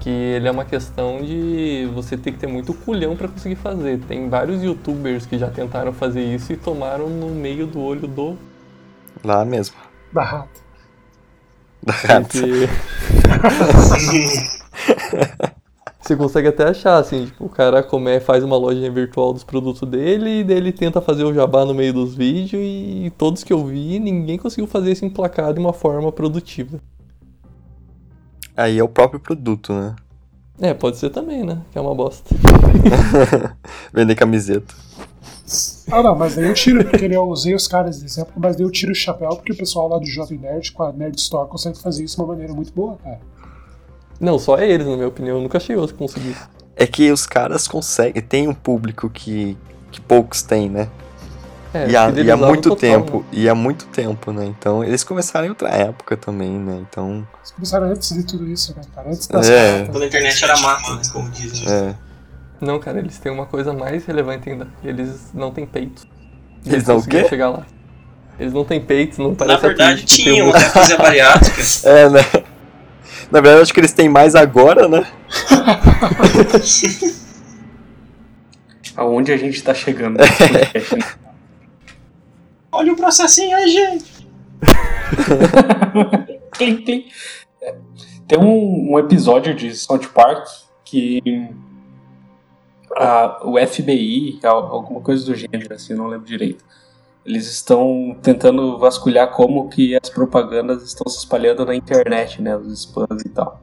[0.00, 4.00] Que ele é uma questão de você ter que ter muito culhão pra conseguir fazer.
[4.00, 8.36] Tem vários youtubers que já tentaram fazer isso e tomaram no meio do olho do.
[9.22, 9.76] Lá mesmo.
[10.12, 10.60] Da rata.
[11.82, 12.22] Da rata.
[12.22, 12.68] Porque
[16.02, 19.88] Você consegue até achar, assim, tipo, o cara come, faz uma lojinha virtual dos produtos
[19.88, 23.52] dele e daí ele tenta fazer o jabá no meio dos vídeos e todos que
[23.52, 26.80] eu vi, ninguém conseguiu fazer isso emplacado de uma forma produtiva.
[28.56, 29.94] Aí é o próprio produto, né?
[30.60, 31.62] É, pode ser também, né?
[31.70, 32.34] Que é uma bosta.
[33.94, 34.74] Vender camiseta.
[35.90, 38.64] Ah, não, mas daí eu tiro, porque eu usei os caras de exemplo, mas daí
[38.64, 41.48] eu tiro o chapéu porque o pessoal lá do Jovem Nerd com a Nerd Store
[41.48, 43.20] consegue fazer isso de uma maneira muito boa, cara.
[44.22, 45.36] Não, só eles, na minha opinião.
[45.36, 46.40] Eu nunca achei outro que conseguisse.
[46.76, 48.22] É que os caras conseguem.
[48.22, 49.58] Tem um público que,
[49.90, 50.88] que poucos têm, né?
[51.74, 53.18] É, e, há, e há muito total, tempo.
[53.18, 53.24] né?
[53.32, 54.44] E há muito tempo, né?
[54.44, 56.78] Então, eles começaram em outra época também, né?
[56.88, 57.26] Então.
[57.40, 59.08] Eles começaram antes de tudo isso, né, cara?
[59.08, 59.86] Antes das É.
[59.90, 61.02] Quando a internet era mato, né?
[61.12, 61.66] Como dizem.
[61.68, 61.94] É.
[62.60, 64.68] Não, cara, eles têm uma coisa mais relevante ainda.
[64.84, 66.06] Eles não têm peito.
[66.64, 67.28] Eles não o conseguiram quê?
[67.30, 67.66] chegar lá.
[68.38, 71.62] Eles não têm peito, não Na parece verdade, que tem tinham um- até fazer bariátrica.
[71.88, 72.20] É, né?
[73.32, 75.06] Na verdade, acho que eles têm mais agora, né?
[78.96, 80.24] Aonde a gente tá chegando né?
[82.70, 84.28] Olha o processinho aí, gente.
[86.52, 87.04] Clim, clim.
[87.62, 87.74] É,
[88.28, 90.46] Tem um, um episódio de South Park
[90.84, 91.20] que
[92.96, 96.62] a- o FBI, al- alguma coisa do gênero, assim, não lembro direito.
[97.24, 102.72] Eles estão tentando vasculhar como que as propagandas estão se espalhando na internet, né, os
[102.80, 103.60] spams e tal.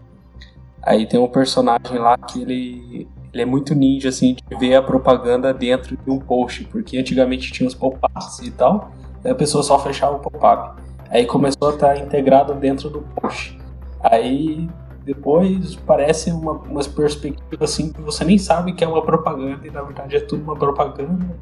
[0.81, 4.81] Aí tem um personagem lá que ele, ele é muito ninja, assim, de ver a
[4.81, 8.91] propaganda dentro de um post, porque antigamente tinha os pop-ups e tal,
[9.23, 10.81] aí a pessoa só fechava o pop-up.
[11.09, 13.59] Aí começou a estar integrado dentro do post.
[14.01, 14.69] Aí
[15.03, 19.71] depois parece uma, umas perspectivas assim que você nem sabe que é uma propaganda e
[19.71, 21.35] na verdade é tudo uma propaganda.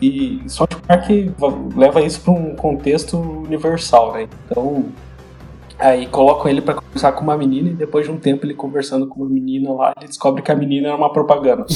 [0.00, 4.28] E South Park va- leva isso para um contexto universal, né?
[4.46, 4.86] Então
[5.78, 9.06] aí colocam ele para conversar com uma menina e depois de um tempo ele conversando
[9.06, 11.64] com uma menina lá, ele descobre que a menina era uma propaganda.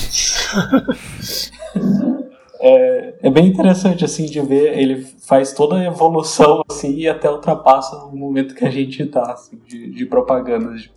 [2.65, 7.29] É, é bem interessante assim de ver, ele faz toda a evolução assim e até
[7.29, 10.91] ultrapassa o momento que a gente tá assim, de, de propagandas, de,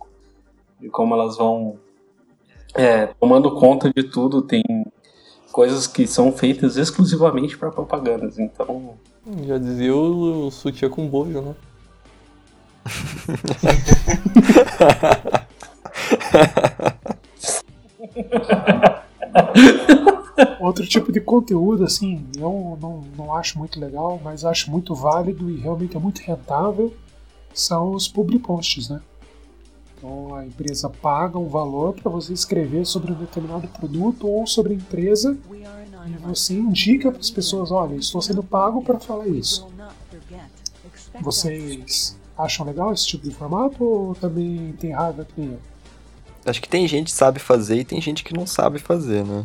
[0.80, 1.76] de como elas vão
[2.72, 4.62] é, tomando conta de tudo, tem
[5.56, 8.92] coisas que são feitas exclusivamente para propagandas, então
[9.46, 11.54] Já dizia o, o sutiã com bojo, né?
[20.60, 25.50] Outro tipo de conteúdo, assim, eu não, não acho muito legal, mas acho muito válido
[25.50, 26.94] e realmente é muito rentável,
[27.54, 29.00] são os public posts, né?
[29.96, 34.74] Então a empresa paga um valor para você escrever sobre um determinado produto ou sobre
[34.74, 35.36] a empresa
[36.06, 39.66] e você indica para as pessoas, olha, estou sendo pago para falar isso.
[41.20, 45.60] Vocês acham legal esse tipo de formato ou também tem raiva que nem eu?
[46.44, 49.44] Acho que tem gente que sabe fazer e tem gente que não sabe fazer, né?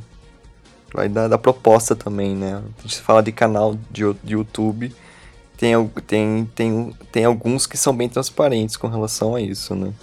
[0.93, 2.61] Vai da, da proposta também, né?
[2.77, 4.93] A gente fala de canal de, de YouTube,
[5.57, 5.73] tem,
[6.05, 9.93] tem, tem, tem alguns que são bem transparentes com relação a isso, né?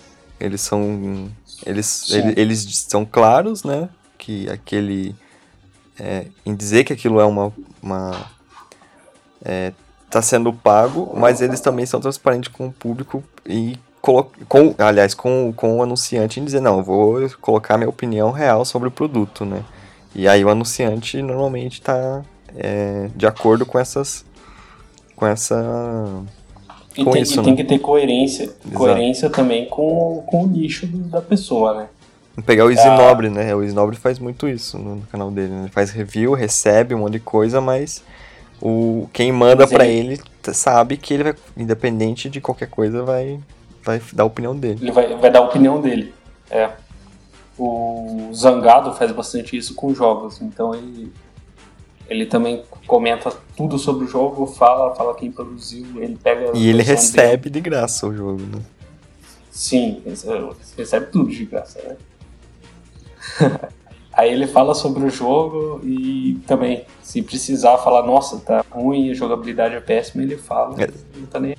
[0.41, 1.31] Eles são.
[1.67, 2.19] Eles, Sim.
[2.19, 3.89] ele- eles são claros, né?
[4.17, 5.15] Que aquele.
[5.99, 7.53] é, em dizer que aquilo é uma.
[7.83, 8.27] uma
[9.45, 9.73] é,
[10.11, 15.53] tá sendo pago, mas eles também são transparentes com o público e com, aliás, com,
[15.55, 19.45] com o anunciante em dizer, não, eu vou colocar minha opinião real sobre o produto,
[19.45, 19.63] né?
[20.15, 22.23] E aí o anunciante normalmente está
[23.15, 24.25] de acordo com essas
[25.15, 26.23] com essa
[26.99, 27.57] e, Com tem, isso, e tem né?
[27.57, 31.87] que ter coerência, coerência também com, com o nicho da pessoa, né?
[32.47, 32.73] pegar o Ah.
[32.73, 33.55] Isinobre, né?
[33.55, 35.61] O Isinobre faz muito isso no, canal dele, né?
[35.63, 38.03] Ele faz review, recebe um monte de coisa, mas
[38.61, 43.03] o quem manda Mas pra ele- ele sabe que ele vai independente de qualquer coisa
[43.03, 43.41] vai
[43.85, 44.79] vai dar a opinião dele.
[44.83, 46.13] Ele vai, vai dar a opinião dele.
[46.51, 46.69] É.
[47.59, 51.13] O Zangado faz bastante isso com jogos, então ele,
[52.09, 56.53] ele também comenta tudo sobre o jogo, fala, fala quem produziu, ele pega.
[56.55, 57.27] E ele versão dele.
[57.27, 58.63] recebe de graça o jogo, né?
[59.51, 61.97] Sim, recebe, recebe tudo de graça, né?
[64.13, 69.15] Aí ele fala sobre o jogo e também, se precisar falar, nossa, tá ruim, a
[69.15, 70.75] jogabilidade é péssima, ele fala.
[70.83, 70.89] É.
[71.17, 71.55] Não tá nem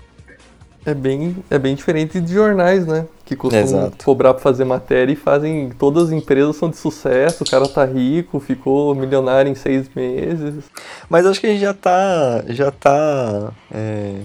[0.86, 3.08] É bem, é bem diferente de jornais, né?
[3.30, 4.04] Que costumam Exato.
[4.04, 5.70] cobrar pra fazer matéria e fazem.
[5.78, 10.64] Todas as empresas são de sucesso, o cara tá rico, ficou milionário em seis meses.
[11.08, 14.16] Mas acho que a gente já tá já tá é,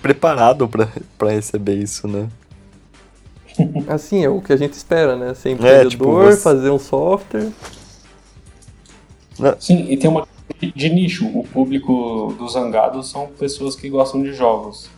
[0.00, 0.86] preparado pra
[1.18, 2.28] pra receber isso, né?
[3.88, 5.34] Assim, é o que a gente espera, né?
[5.34, 7.50] Ser É, empreendedor, tipo, você- fazer um software.
[9.58, 10.26] Sim, e tem uma
[10.60, 11.26] de nicho.
[11.36, 14.88] O público dos zangados são pessoas que gostam de jogos.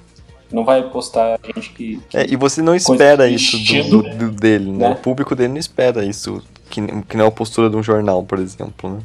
[0.52, 2.00] Não vai postar gente que.
[2.08, 4.88] que É, e você não espera isso do, estilo, do- dele, né?
[4.88, 4.94] né?
[4.94, 8.22] O público dele não espera isso, que, que não é a postura de um jornal,
[8.24, 9.00] por exemplo, né?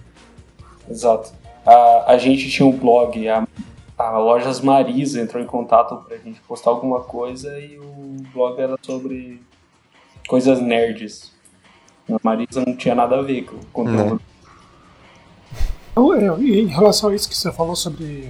[0.89, 1.31] Exato.
[1.65, 3.47] A, a gente tinha um blog, a,
[3.97, 8.75] a Lojas Marisa entrou em contato pra gente postar alguma coisa e o blog era
[8.81, 9.39] sobre
[10.27, 11.31] coisas nerds.
[12.11, 14.21] A Marisa não tinha nada a ver com o conteúdo.
[15.91, 18.29] Então, eu- e em relação a isso que você falou sobre,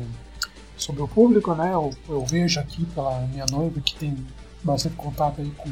[0.77, 1.73] sobre o público, né?
[1.73, 4.17] Eu, eu vejo aqui pela minha noiva que tem
[4.63, 5.69] bastante contato aí com,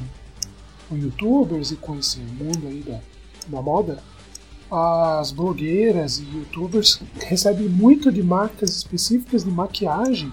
[0.89, 2.99] com youtubers e com esse mundo aí da,
[3.47, 3.99] da moda.
[4.71, 10.31] As blogueiras e youtubers recebem muito de marcas específicas de maquiagem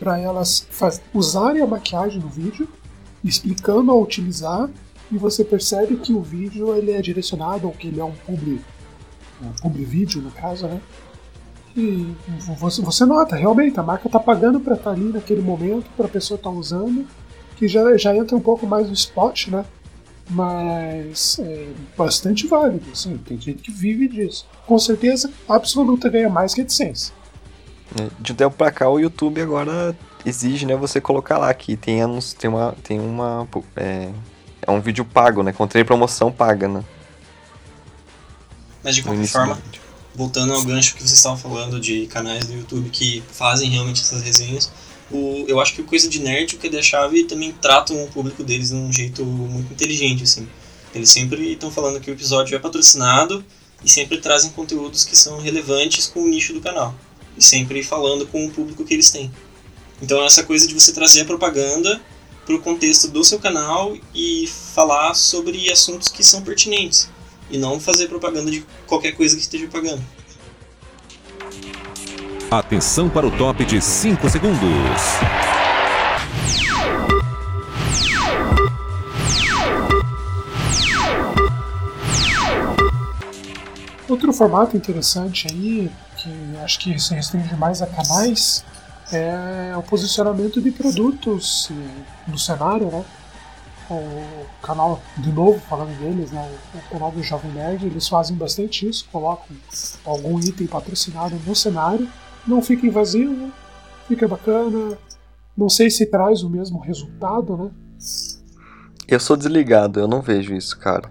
[0.00, 2.68] para elas faz, usarem a maquiagem no vídeo,
[3.22, 4.68] explicando a utilizar,
[5.12, 8.60] e você percebe que o vídeo ele é direcionado, ou que ele é um publi
[9.40, 10.80] um publi vídeo no caso, né?
[11.76, 12.14] E
[12.58, 16.08] você, você nota, realmente, a marca tá pagando para estar ali naquele momento, para a
[16.08, 17.06] pessoa estar usando,
[17.56, 19.64] que já, já entra um pouco mais no spot, né?
[20.28, 24.46] Mas é bastante válido, assim, tem gente que vive disso.
[24.66, 27.12] Com certeza, absoluta ganha mais que a AdSense.
[28.00, 31.76] É, De um tempo pra cá, o YouTube agora exige, né, você colocar lá que
[31.76, 32.00] tem,
[32.38, 32.74] tem uma.
[32.82, 34.10] Tem uma é,
[34.62, 35.50] é um vídeo pago, né?
[35.50, 36.84] Encontrei promoção paga, né?
[38.82, 39.81] Mas de qualquer forma, vídeo.
[40.14, 44.22] Voltando ao gancho que vocês estavam falando de canais do YouTube que fazem realmente essas
[44.22, 44.70] resenhas,
[45.10, 48.08] o, eu acho que o Coisa de Nerd o QD a Chave também tratam o
[48.08, 50.48] público deles de um jeito muito inteligente, assim.
[50.94, 53.44] Eles sempre estão falando que o episódio é patrocinado
[53.84, 56.94] e sempre trazem conteúdos que são relevantes com o nicho do canal.
[57.36, 59.30] E sempre falando com o público que eles têm.
[60.00, 62.00] Então essa coisa de você trazer a propaganda
[62.44, 67.08] para o contexto do seu canal e falar sobre assuntos que são pertinentes.
[67.52, 70.02] E não fazer propaganda de qualquer coisa que esteja pagando.
[72.50, 74.60] Atenção para o top de 5 segundos.
[84.08, 86.30] Outro formato interessante aí, que
[86.62, 88.64] acho que se restringe mais a canais,
[89.10, 93.04] é o posicionamento de produtos eh, no cenário, né?
[93.92, 96.48] O canal, de novo falando deles, né?
[96.74, 99.56] o, canal do Jovem Nerd, eles fazem bastante isso, colocam
[100.04, 102.08] algum item patrocinado no cenário,
[102.46, 103.50] não fica invasivo,
[104.08, 104.98] fica bacana,
[105.56, 107.70] não sei se traz o mesmo resultado, né?
[109.06, 111.10] Eu sou desligado, eu não vejo isso, cara.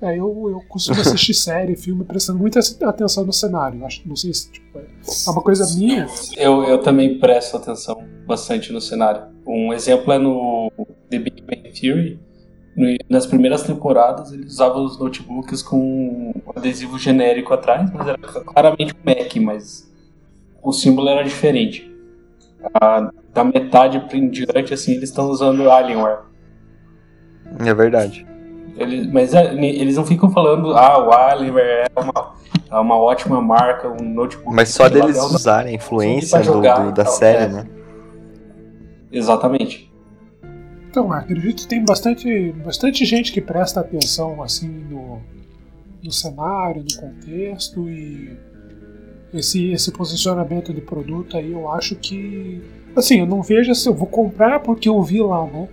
[0.00, 3.84] É, eu, eu costumo assistir série, filme, prestando muita atenção no cenário.
[3.84, 6.06] Acho, não sei se tipo, é uma coisa minha.
[6.36, 9.22] Eu, eu também presto atenção bastante no cenário.
[9.48, 10.70] Um exemplo é no
[11.08, 12.20] The Big Bang Theory.
[13.08, 18.94] Nas primeiras temporadas, eles usavam os notebooks com um adesivo genérico atrás, mas era claramente
[18.94, 19.90] um Mac, mas
[20.62, 21.90] o símbolo era diferente.
[22.80, 26.20] A- da metade em diante, assim, eles estão usando Alienware.
[27.64, 28.26] É verdade.
[28.76, 32.32] Eles, mas é, eles não ficam falando, ah, o Alienware é uma,
[32.70, 34.54] é uma ótima marca, um notebook.
[34.54, 37.48] Mas só deles usarem a influência do, do- da série, é.
[37.48, 37.66] né?
[39.10, 39.90] Exatamente.
[40.90, 45.20] Então, acredito que tem bastante, bastante gente que presta atenção assim no,
[46.02, 48.36] no cenário, no contexto e
[49.32, 52.62] esse, esse posicionamento de produto aí eu acho que.
[52.96, 55.68] Assim, eu não vejo se eu vou comprar porque eu vi lá, né?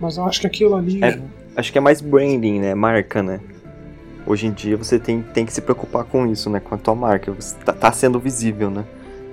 [0.00, 1.04] Mas eu acho que aquilo ali.
[1.04, 1.20] É.
[1.56, 2.74] Acho que é mais branding, né?
[2.74, 3.40] Marca, né?
[4.26, 6.58] Hoje em dia você tem, tem que se preocupar com isso, né?
[6.58, 7.30] Com a tua marca.
[7.32, 8.84] Você tá, tá sendo visível, né?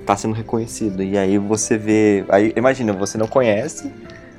[0.05, 1.03] Tá sendo reconhecido.
[1.03, 2.25] E aí você vê.
[2.29, 3.91] Aí imagina, você não conhece.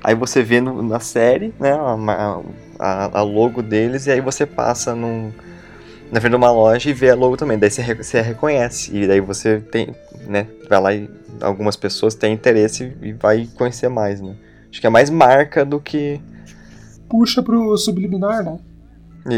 [0.03, 1.73] Aí você vê no- na série, né?
[1.73, 2.41] A,
[2.79, 4.07] a, a logo deles.
[4.07, 5.31] E aí você passa num,
[6.11, 7.59] na frente de uma loja e vê a logo também.
[7.59, 8.97] Daí você, você reconhece.
[8.97, 9.95] E daí você tem,
[10.27, 10.49] né?
[10.69, 11.09] Vai lá e
[11.41, 14.35] algumas pessoas têm interesse e vai conhecer mais, né?
[14.71, 16.21] Acho que é mais marca do que
[17.09, 18.59] puxa pro subliminar, né?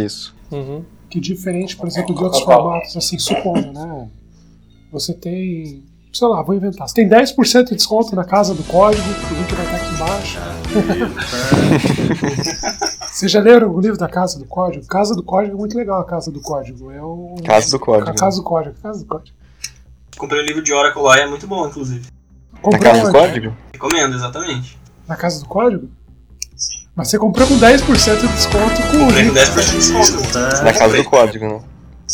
[0.04, 0.34] isso.
[0.50, 0.84] Uhum.
[1.10, 4.08] Que diferente, por exemplo, de outros formatos, assim, supondo, né?
[4.92, 5.84] Você tem.
[6.14, 6.88] Sei lá, vou inventar.
[6.88, 10.38] Você tem 10% de desconto na casa do código, o link vai estar aqui embaixo.
[13.10, 14.86] Vocês já leram o livro da Casa do Código?
[14.86, 16.90] Casa do Código é muito legal, a Casa do Código.
[16.92, 17.34] É o.
[17.44, 18.10] Casa do Código.
[18.10, 19.36] A Casa do Código, Casa do Código.
[20.16, 22.06] Comprei um livro de Oracle lá e é muito bom, inclusive.
[22.52, 23.18] Na Comprou casa do onde?
[23.18, 23.56] código?
[23.72, 24.78] Recomendo, exatamente.
[25.08, 25.88] Na Casa do Código?
[26.94, 30.38] Mas você comprou com 10% de desconto com o Comprei com livro 10% de desconto.
[30.64, 31.60] Na casa do código, né?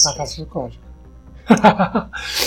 [0.05, 0.89] na Casa do Código.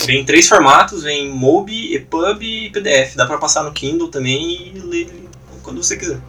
[0.06, 3.16] Vem em três formatos, vem MOBI, EPUB e PDF.
[3.16, 5.28] Dá pra passar no Kindle também e ler
[5.62, 6.20] quando você quiser.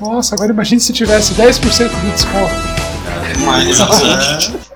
[0.00, 2.54] Nossa, agora imagine se tivesse 10% de desconto.
[3.44, 4.72] Mas, exatamente.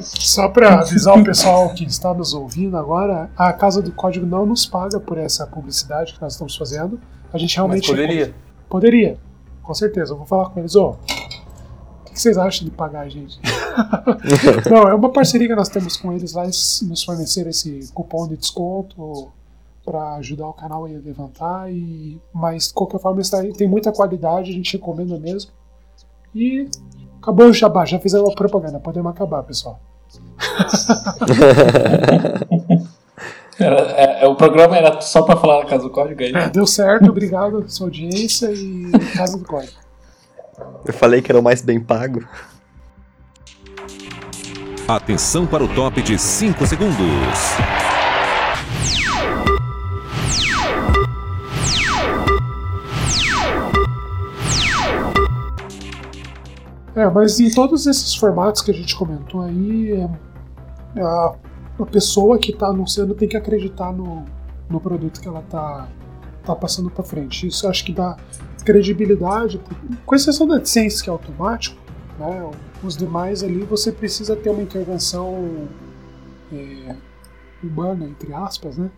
[0.00, 4.44] Só para avisar o pessoal que está nos ouvindo agora, a Casa do Código não
[4.44, 7.00] nos paga por essa publicidade que nós estamos fazendo.
[7.32, 7.88] A gente realmente.
[7.88, 8.34] Mas poderia.
[8.68, 9.18] Poderia,
[9.62, 10.12] com certeza.
[10.12, 10.90] Eu vou falar com eles, ô.
[10.90, 10.98] o
[12.14, 13.38] que vocês acham de pagar a gente?
[14.70, 18.28] não, é uma parceria que nós temos com eles lá, eles nos forneceram esse cupom
[18.28, 19.28] de desconto
[19.84, 21.70] para ajudar o canal a levantar.
[21.70, 25.50] E, mas, de qualquer forma, está, tem muita qualidade, a gente recomenda mesmo.
[26.34, 26.68] E
[27.20, 29.80] acabou o jabá, já fizeram a propaganda, podemos acabar, pessoal.
[33.58, 36.34] Era, é, é, o programa era só para falar da Casa do Código aí.
[36.34, 39.83] É, deu certo, obrigado sua audiência e Casa do Código.
[40.84, 42.26] Eu falei que era o mais bem pago.
[44.86, 46.98] Atenção para o top de 5 segundos.
[56.94, 61.34] É, mas em todos esses formatos que a gente comentou aí, é, a,
[61.80, 64.24] a pessoa que está anunciando tem que acreditar no,
[64.68, 65.88] no produto que ela está
[66.44, 67.48] tá passando para frente.
[67.48, 68.16] Isso eu acho que dá
[68.64, 69.60] credibilidade,
[70.04, 71.76] com exceção da AdSense, que é automático,
[72.18, 72.50] né,
[72.82, 75.68] os demais ali você precisa ter uma intervenção
[76.52, 76.96] é,
[77.62, 78.90] humana, entre aspas, né?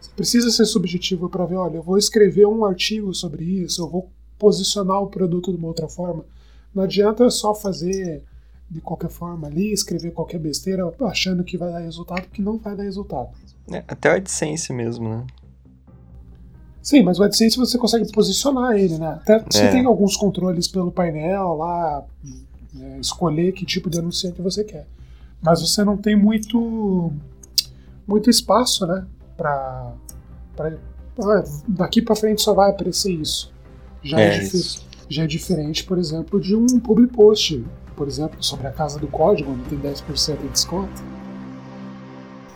[0.00, 3.88] Você precisa ser subjetivo para ver, olha, eu vou escrever um artigo sobre isso, eu
[3.88, 6.24] vou posicionar o produto de uma outra forma.
[6.74, 8.24] Não adianta só fazer
[8.68, 12.74] de qualquer forma ali, escrever qualquer besteira achando que vai dar resultado, porque não vai
[12.74, 13.28] dar resultado.
[13.70, 15.26] É, até o AdSense mesmo, né?
[16.82, 19.20] Sim, mas o AdSense você consegue posicionar ele, né?
[19.22, 19.70] Até você é.
[19.70, 22.04] tem alguns controles pelo painel lá,
[22.80, 24.86] é, escolher que tipo de anunciante você quer.
[25.40, 27.12] Mas você não tem muito
[28.06, 29.06] muito espaço, né?
[29.36, 29.92] Pra,
[30.56, 30.72] pra
[31.20, 33.52] ah, daqui para frente só vai aparecer isso.
[34.02, 37.64] Já é, é difícil já é diferente, por exemplo, de um public post,
[37.94, 41.02] por exemplo, sobre a casa do código, onde tem 10% de desconto.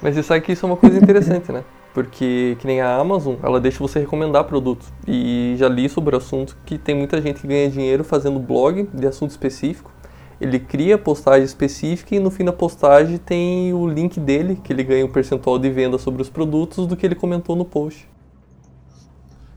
[0.02, 1.62] Mas isso aqui isso é uma coisa interessante, né?
[1.96, 4.92] Porque, que nem a Amazon, ela deixa você recomendar produtos.
[5.08, 8.86] E já li sobre o assunto que tem muita gente que ganha dinheiro fazendo blog
[8.92, 9.90] de assunto específico.
[10.38, 14.84] Ele cria postagem específica e no fim da postagem tem o link dele, que ele
[14.84, 18.06] ganha um percentual de venda sobre os produtos do que ele comentou no post.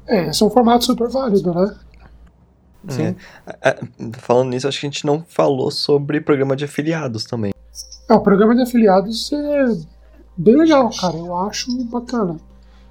[0.07, 1.75] É, esse é um formato super válido, né?
[2.87, 3.15] Sim.
[3.61, 3.79] É.
[4.13, 7.51] Falando nisso, acho que a gente não falou sobre programa de afiliados também.
[8.09, 9.98] É, o programa de afiliados é
[10.39, 11.15] bem legal, cara.
[11.15, 12.37] Eu acho bacana.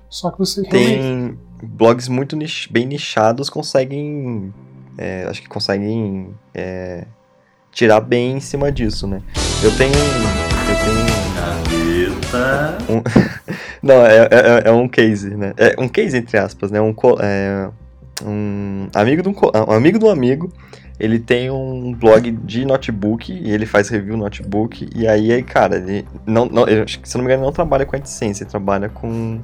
[0.09, 4.53] Só que você Tem blogs muito nich bem nichados conseguem.
[4.97, 7.07] É, acho que conseguem é,
[7.73, 9.23] tirar bem em cima disso, né?
[9.63, 9.93] Eu tenho.
[9.95, 11.19] Eu tenho.
[12.89, 13.03] Um,
[13.83, 15.55] não, é, é, é, um case, né?
[15.57, 16.81] É um case entre aspas, né?
[16.81, 17.71] Um, é,
[18.25, 19.35] um amigo de um,
[19.69, 20.53] um amigo de um amigo,
[20.99, 26.05] ele tem um blog de notebook e ele faz review notebook e aí, cara, ele
[26.27, 29.41] não, não eu, se não me engano, ele não trabalha com AdSense, ele trabalha com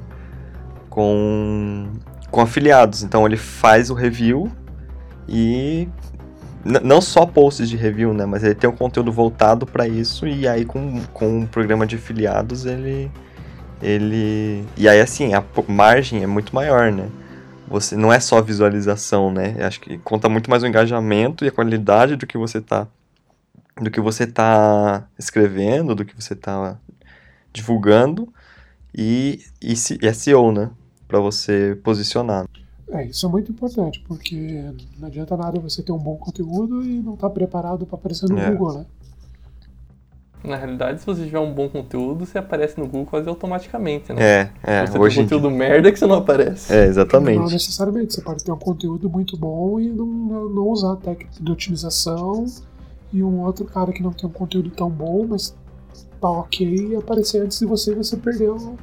[0.89, 1.87] com
[2.29, 3.03] com afiliados.
[3.03, 4.51] Então ele faz o review
[5.29, 5.87] e
[6.83, 10.47] não só posts de review, né, mas ele tem um conteúdo voltado para isso e
[10.47, 13.11] aí com, com um programa de afiliados ele
[13.81, 17.07] ele e aí assim, a margem é muito maior, né?
[17.67, 19.55] Você não é só visualização, né?
[19.65, 22.87] Acho que conta muito mais o engajamento e a qualidade do que você tá
[23.81, 26.77] do que você tá escrevendo, do que você tá
[27.51, 28.31] divulgando
[28.93, 30.71] e, e, e SEO, né?
[31.07, 32.45] Para você posicionar.
[32.89, 37.01] É, isso é muito importante, porque não adianta nada você ter um bom conteúdo e
[37.01, 38.51] não estar tá preparado para aparecer no é.
[38.51, 38.85] Google, né?
[40.45, 44.21] Na realidade, se você tiver um bom conteúdo, você aparece no Google quase automaticamente, né?
[44.21, 44.85] É, é.
[44.85, 45.57] Se você hoje tem um conteúdo dia...
[45.57, 46.73] merda que você não aparece.
[46.73, 47.39] É, exatamente.
[47.39, 48.13] Não necessariamente.
[48.13, 52.45] Você pode ter um conteúdo muito bom e não, não usar a técnica de otimização
[53.11, 55.55] e um outro cara que não tem um conteúdo tão bom, mas
[56.19, 58.75] tá ok e aparecer antes de você você perdeu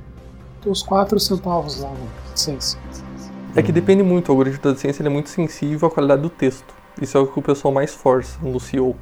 [0.67, 2.77] os 4 centavos lá no AdSense.
[3.55, 6.75] É que depende muito, o algoritmo da ele é muito sensível à qualidade do texto.
[7.01, 8.97] Isso é o que o pessoal mais força no SEO.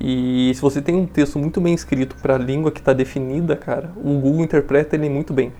[0.00, 3.54] E se você tem um texto muito bem escrito para a língua que está definida,
[3.54, 5.52] cara, o Google interpreta ele muito bem.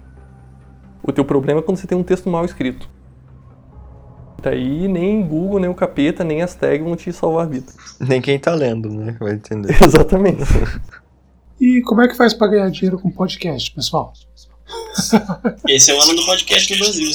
[1.02, 2.88] O teu problema é quando você tem um texto mal escrito.
[4.42, 7.70] Daí nem Google, nem o capeta, nem as tags vão te salvar a vida.
[8.00, 9.14] Nem quem tá lendo, né?
[9.20, 9.76] Vai entender.
[9.84, 10.42] Exatamente.
[11.60, 14.14] e como é que faz para ganhar dinheiro com podcast, pessoal?
[15.68, 17.10] Esse é o ano do podcast no Brasil.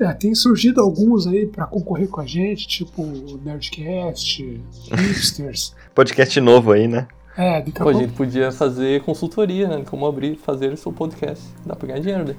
[0.00, 3.02] É, tem surgido alguns aí para concorrer com a gente, tipo
[3.44, 5.74] Nerdcast, Hipsters.
[5.94, 7.08] podcast novo aí, né?
[7.36, 9.84] É, daqui a Pô, a gente podia fazer consultoria, né?
[9.88, 11.44] Como abrir, fazer o seu podcast.
[11.66, 12.36] Dá pra ganhar dinheiro, né?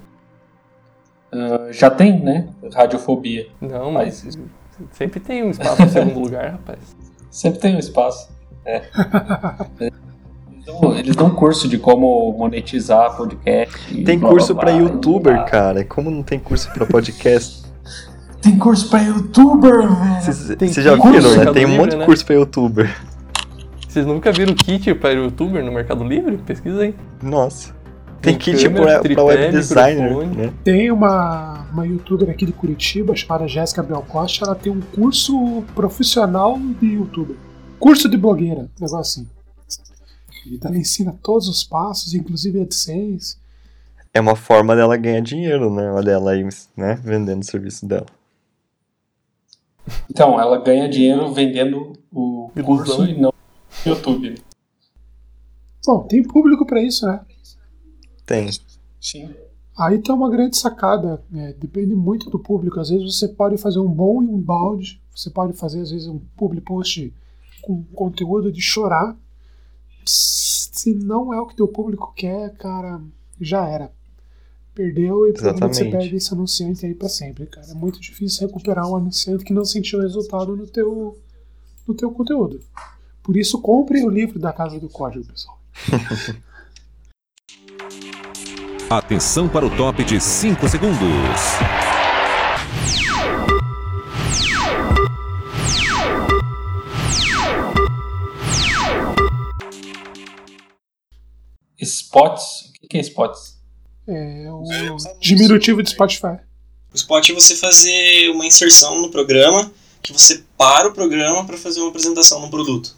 [1.31, 2.49] Uh, já tem, né?
[2.73, 3.47] Radiofobia.
[3.61, 4.39] Não, mas, mas
[4.91, 6.79] sempre tem um espaço em segundo lugar, rapaz.
[7.29, 8.29] Sempre tem um espaço.
[8.65, 8.83] É.
[10.77, 14.03] Então, eles dão curso de como monetizar podcast.
[14.03, 15.43] Tem blá, curso blá, youtuber, blá.
[15.43, 15.83] cara.
[15.83, 17.59] Como não tem curso pra podcast?
[18.41, 20.21] Tem curso pra youtuber, velho.
[20.23, 21.51] Vocês já viram, né?
[21.51, 22.05] Tem um Livre, monte de né?
[22.05, 22.97] curso pra youtuber.
[23.85, 26.37] Vocês nunca viram kit para youtuber no Mercado Livre?
[26.37, 26.95] Pesquisa aí.
[27.21, 27.73] Nossa.
[28.21, 30.53] Tem Tem kit câmera, pra, tripé, pra web designer, né?
[30.63, 36.57] Tem uma, uma youtuber aqui de Curitiba chamada Jéssica Belcosta, ela tem um curso profissional
[36.79, 37.35] de youtuber.
[37.77, 39.27] Curso de blogueira, negócio assim.
[40.49, 43.37] E ela ensina todos os passos, inclusive AdSense.
[44.13, 45.91] É uma forma dela ganhar dinheiro, né?
[45.91, 46.95] Olha ela aí, né?
[47.03, 48.07] Vendendo o serviço dela.
[50.09, 52.97] Então, ela ganha dinheiro vendendo o Ilusão.
[52.97, 53.33] curso e não
[53.85, 54.35] no YouTube.
[55.85, 57.21] Bom, tem público pra isso, né?
[58.25, 58.49] Tem.
[58.99, 59.33] Sim.
[59.77, 61.53] Aí tem uma grande sacada, né?
[61.57, 62.79] depende muito do público.
[62.79, 66.65] Às vezes você pode fazer um bom inbound, você pode fazer às vezes um public
[66.65, 67.13] post
[67.61, 69.15] com conteúdo de chorar.
[70.09, 73.01] Se não é o que teu público quer, cara,
[73.39, 73.91] já era.
[74.73, 77.67] Perdeu e provavelmente você perde esse anunciante aí pra sempre, cara.
[77.69, 81.17] É muito difícil recuperar um anunciante que não sentiu resultado no teu,
[81.87, 82.59] no teu conteúdo.
[83.21, 85.59] Por isso, compre o livro da Casa do Código, pessoal.
[88.89, 90.99] Atenção para o top de 5 segundos.
[102.19, 102.73] Spots.
[102.83, 103.57] O que é spots?
[104.07, 104.63] É o
[105.19, 106.39] diminutivo de Spotify.
[106.91, 111.57] O spot é você fazer uma inserção no programa, que você para o programa para
[111.57, 112.95] fazer uma apresentação no produto.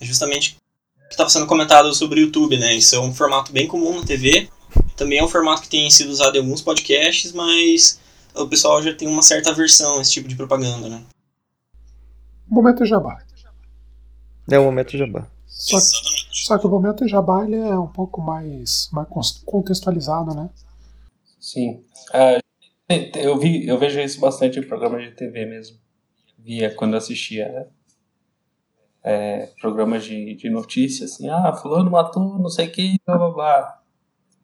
[0.00, 0.56] É justamente
[0.96, 2.74] o que estava sendo comentado sobre o YouTube, né?
[2.74, 4.48] Isso é um formato bem comum na TV.
[4.96, 8.00] Também é um formato que tem sido usado em alguns podcasts, mas
[8.34, 11.02] o pessoal já tem uma certa aversão a esse tipo de propaganda, né?
[12.48, 13.18] Momento Jabá.
[14.50, 15.28] É o momento jabá.
[15.52, 19.08] Só, só que o momento Jabá ele é um pouco mais, mais
[19.44, 20.50] contextualizado, né?
[21.38, 21.84] Sim.
[22.12, 22.38] Ah,
[23.16, 25.78] eu, vi, eu vejo isso bastante em programas de TV mesmo.
[26.38, 27.66] Via quando assistia né?
[29.04, 33.82] é, programas de, de notícias, assim, ah, fulano matou não sei quem, blá blá blá.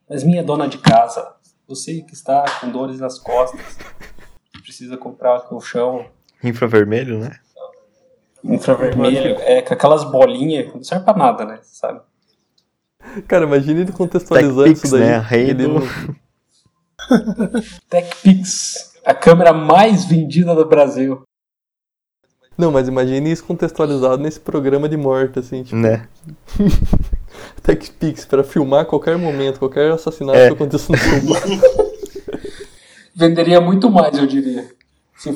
[0.08, 1.34] Mas minha dona de casa,
[1.66, 3.78] você que está com dores nas costas,
[4.62, 6.06] precisa comprar colchão
[6.42, 7.40] Infravermelho, né?
[8.44, 11.58] Infravermelho, é, com aquelas bolinhas, não serve pra nada, né?
[11.62, 12.00] Sabe?
[13.26, 15.06] Cara, imagina ele contextualizando TechPix, isso daí.
[15.08, 15.18] né?
[15.18, 15.80] Rei do-
[17.88, 21.22] TechPix, a câmera mais vendida do Brasil.
[22.56, 26.08] Não, mas imagine isso contextualizado nesse programa de morte, assim, tipo, Né?
[27.62, 30.48] TechPix, pra filmar a qualquer momento, qualquer assassinato É.
[30.48, 31.60] que aconteça no blog.
[33.14, 34.68] Venderia muito mais, eu diria.
[35.16, 35.32] Se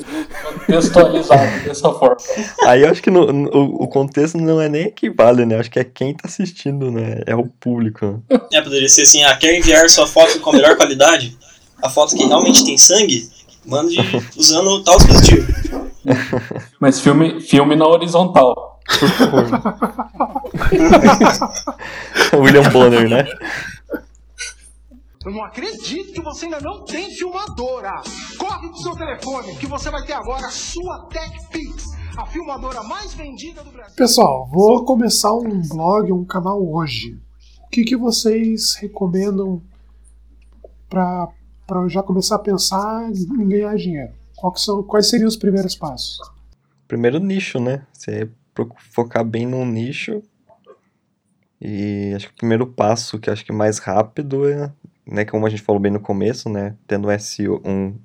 [0.65, 2.17] contextualizado dessa forma.
[2.65, 5.59] Aí eu acho que no- no- o, contexto não é nem equivale, né?
[5.59, 7.21] Acho que é quem tá assistindo, né?
[7.25, 8.23] É o público.
[8.29, 8.39] né?
[8.53, 11.37] É, poderia ser assim, ah, quer enviar sua foto com a melhor qualidade?
[11.81, 13.29] A foto que realmente tem sangue?
[13.65, 13.97] Mande
[14.37, 15.47] usando tal dispositivo.
[16.79, 18.79] Mas filme, filme na horizontal.
[18.99, 19.45] Por favor.
[22.33, 23.25] William Bonner, né?
[25.25, 28.01] Eu não acredito que você ainda não tem filmadora.
[28.37, 31.85] Corre pro seu telefone que você vai ter agora a sua TechPix,
[32.17, 33.95] a filmadora mais vendida do Brasil.
[33.95, 37.17] Pessoal, vou começar um blog, um canal hoje.
[37.65, 39.61] O que, que vocês recomendam
[40.89, 41.29] para
[41.71, 44.11] eu já começar a pensar em ganhar dinheiro?
[44.55, 46.19] São, quais seriam os primeiros passos?
[46.85, 47.87] Primeiro nicho, né?
[47.93, 48.29] Você
[48.91, 50.21] focar bem num nicho.
[51.61, 54.69] E acho que o primeiro passo, que acho que é mais rápido, é,
[55.05, 56.75] né, como a gente falou bem no começo, né?
[56.87, 57.95] Tendo um SEO, um,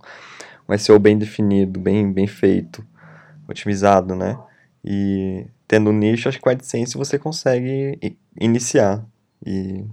[0.68, 2.84] um SEO bem definido, bem, bem feito,
[3.48, 4.38] otimizado, né?
[4.84, 7.98] E tendo um nicho, acho que com a AdSense você consegue
[8.40, 9.04] iniciar.
[9.44, 9.84] E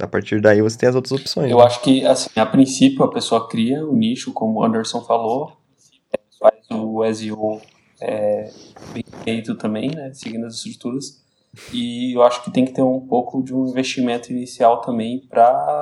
[0.00, 1.50] a partir daí você tem as outras opções.
[1.50, 1.64] Eu né?
[1.64, 5.52] acho que, assim, a princípio a pessoa cria o nicho, como o Anderson falou,
[6.38, 7.60] faz o SEO
[8.00, 8.50] é,
[8.92, 11.22] bem feito também, né, seguindo as estruturas,
[11.72, 15.77] e eu acho que tem que ter um pouco de um investimento inicial também para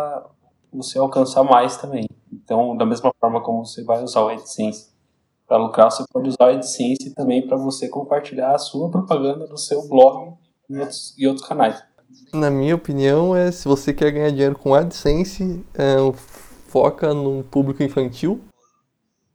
[0.72, 2.06] você alcançar mais também.
[2.32, 4.88] Então, da mesma forma como você vai usar o AdSense
[5.46, 9.56] para lucrar, você pode usar o AdSense também para você compartilhar a sua propaganda no
[9.56, 10.34] seu blog
[10.68, 11.82] e outros, e outros canais.
[12.32, 15.96] Na minha opinião, é se você quer ganhar dinheiro com AdSense, é,
[16.68, 18.40] foca num público infantil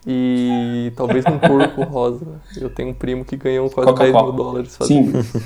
[0.06, 2.42] e talvez num porco rosa.
[2.58, 4.34] Eu tenho um primo que ganhou quase 10 Coca-Cola.
[4.34, 5.32] mil dólares fazendo Sim,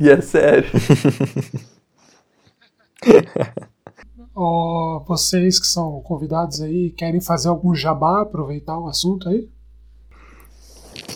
[0.00, 0.68] E é sério.
[4.34, 9.48] Ó, vocês que são convidados aí, querem fazer algum jabá, aproveitar o assunto aí?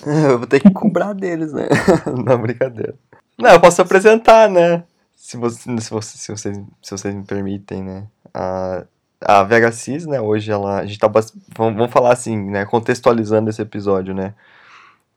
[0.07, 1.69] Eu vou ter que cobrar deles, né?
[2.25, 2.95] Não, brincadeira.
[3.39, 4.83] Não, eu posso apresentar, né?
[5.15, 8.09] Se, você, se, você, se, vocês, se vocês me permitem, né?
[8.35, 8.85] A,
[9.21, 10.21] a VHSIS, né?
[10.21, 10.81] Hoje ela.
[10.81, 11.07] A gente tá.
[11.07, 12.65] Vamos, vamos falar assim, né?
[12.67, 14.35] Contextualizando esse episódio, né?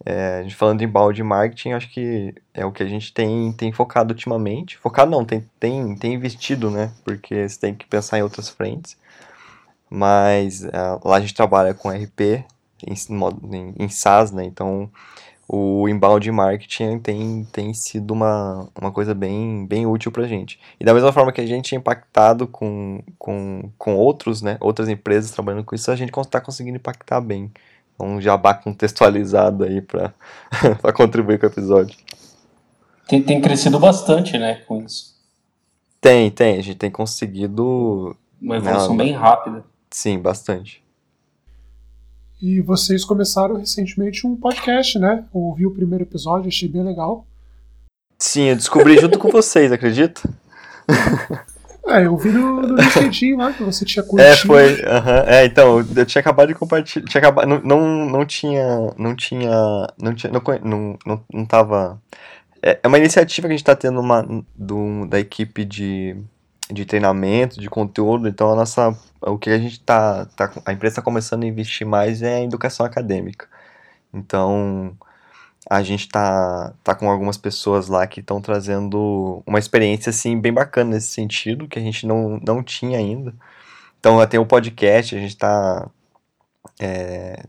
[0.05, 3.51] É, a gente falando em balde marketing, acho que é o que a gente tem,
[3.53, 4.77] tem focado ultimamente.
[4.77, 6.91] Focado não, tem, tem, tem investido, né?
[7.03, 8.97] Porque você tem que pensar em outras frentes.
[9.89, 10.71] Mas é,
[11.03, 12.43] lá a gente trabalha com RP
[12.85, 12.95] em,
[13.53, 14.43] em, em SaaS, né?
[14.43, 14.89] Então
[15.53, 20.57] o inbound marketing tem, tem sido uma, uma coisa bem, bem útil para gente.
[20.79, 24.87] E da mesma forma que a gente é impactado com, com, com outros, né, outras
[24.87, 27.51] empresas trabalhando com isso, a gente está conseguindo impactar bem.
[28.01, 30.13] Um jabá contextualizado aí para
[30.95, 31.97] contribuir com o episódio.
[33.07, 35.15] Tem, tem crescido bastante, né, com isso.
[35.99, 36.57] Tem, tem.
[36.57, 38.15] A gente tem conseguido...
[38.41, 39.63] Uma evolução né, bem rápida.
[39.89, 40.81] Sim, bastante.
[42.41, 45.25] E vocês começaram recentemente um podcast, né?
[45.33, 47.25] Eu ouvi o primeiro episódio, achei bem legal.
[48.17, 50.21] Sim, eu descobri junto com vocês, acredita?
[51.91, 54.29] É, eu vi no, no LinkedIn lá que você tinha curtido.
[54.29, 54.73] É, foi.
[54.73, 57.05] Uh -huh, é, então, eu tinha acabado de compartilhar.
[57.05, 58.93] Tinha acabado, não, não, não tinha.
[58.97, 59.87] Não tinha.
[60.01, 60.31] Não tinha.
[60.31, 62.01] Não, não, não, não tava.
[62.61, 64.25] É, é uma iniciativa que a gente está tendo uma,
[64.55, 66.15] do, da equipe de,
[66.71, 68.27] de treinamento, de conteúdo.
[68.27, 71.85] Então, a nossa o que a gente tá, tá a empresa está começando a investir
[71.85, 73.47] mais é a educação acadêmica.
[74.13, 74.95] Então,
[75.69, 80.53] a gente tá, tá com algumas pessoas lá que estão trazendo uma experiência assim bem
[80.53, 83.33] bacana nesse sentido que a gente não, não tinha ainda.
[83.99, 85.89] Então, tem o podcast, a gente tá
[86.79, 87.43] é,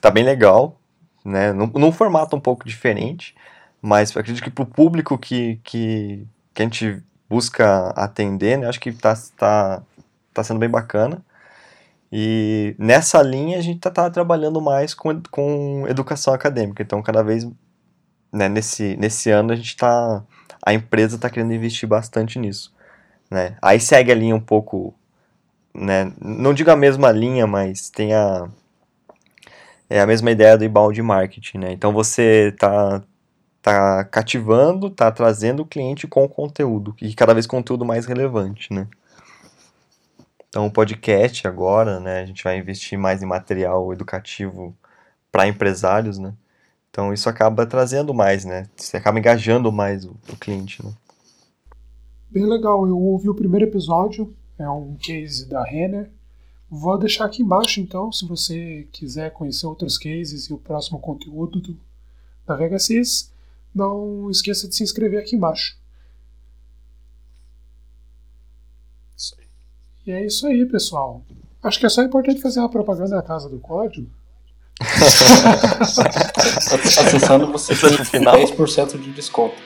[0.00, 0.80] tá bem legal,
[1.24, 1.52] né?
[1.52, 3.34] Num, num formato um pouco diferente,
[3.82, 8.68] mas acredito que para o público que, que, que a gente busca atender, né?
[8.68, 9.82] Acho que tá, tá
[10.36, 11.24] tá sendo bem bacana.
[12.10, 16.82] E nessa linha a gente tá, tá trabalhando mais com, com educação acadêmica.
[16.82, 17.48] Então, cada vez,
[18.32, 20.22] né, nesse, nesse ano a gente tá.
[20.64, 22.74] A empresa está querendo investir bastante nisso.
[23.30, 23.56] Né?
[23.62, 24.94] Aí segue a linha um pouco.
[25.74, 28.48] Né, não digo a mesma linha, mas tem a.
[29.88, 31.72] É a mesma ideia do inbound marketing, né?
[31.72, 33.00] Então você tá,
[33.62, 38.88] tá cativando, tá trazendo o cliente com conteúdo, e cada vez conteúdo mais relevante, né?
[40.56, 44.74] Então, o podcast agora, né, a gente vai investir mais em material educativo
[45.30, 46.32] para empresários, né?
[46.88, 48.66] Então, isso acaba trazendo mais, né?
[48.74, 50.94] Você acaba engajando mais o, o cliente, né?
[52.30, 52.88] Bem legal.
[52.88, 56.10] Eu ouvi o primeiro episódio, é um case da Renner.
[56.70, 61.60] Vou deixar aqui embaixo, então, se você quiser conhecer outros cases e o próximo conteúdo
[61.60, 61.76] do,
[62.46, 63.30] da VHSIS,
[63.74, 65.76] não esqueça de se inscrever aqui embaixo.
[70.06, 71.20] E é isso aí, pessoal.
[71.62, 74.08] Acho que é só importante fazer uma propaganda da Casa do Código.
[75.80, 79.56] Acessando você tem 10% de desconto.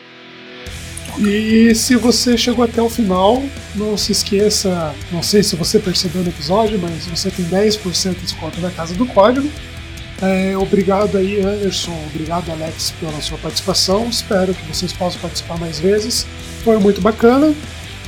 [1.19, 3.43] E se você chegou até o final,
[3.75, 8.21] não se esqueça, não sei se você percebeu no episódio, mas você tem 10% de
[8.21, 9.51] desconto na Casa do Código.
[10.23, 11.93] É, obrigado aí, Anderson.
[12.07, 14.09] Obrigado, Alex, pela sua participação.
[14.09, 16.27] Espero que vocês possam participar mais vezes.
[16.65, 17.55] Foi muito bacana.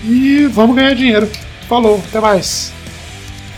[0.05, 1.29] E vamos ganhar dinheiro.
[1.73, 2.71] Falou, até mais.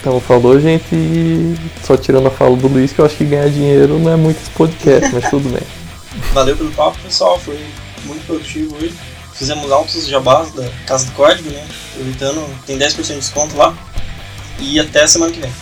[0.01, 0.95] Então, falou, gente.
[0.95, 4.15] E só tirando a fala do Luiz, que eu acho que ganhar dinheiro não é
[4.15, 5.67] muito esse podcast, mas tudo bem.
[6.33, 7.41] Valeu pelo papo, pessoal.
[7.41, 7.59] Foi
[8.05, 8.95] muito produtivo hoje.
[9.33, 11.67] Fizemos altos jabás da Casa do Código, né?
[11.91, 13.77] Aproveitando, tem 10% de desconto lá.
[14.61, 15.53] E até a semana que vem.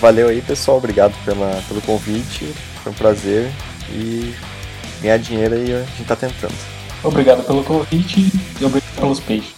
[0.00, 0.78] Valeu aí, pessoal.
[0.78, 2.54] Obrigado pela, pelo convite.
[2.82, 3.52] Foi um prazer.
[3.90, 4.34] E
[5.02, 6.54] ganhar dinheiro aí a gente tá tentando.
[7.04, 9.55] Obrigado pelo convite e obrigado pelos peixes.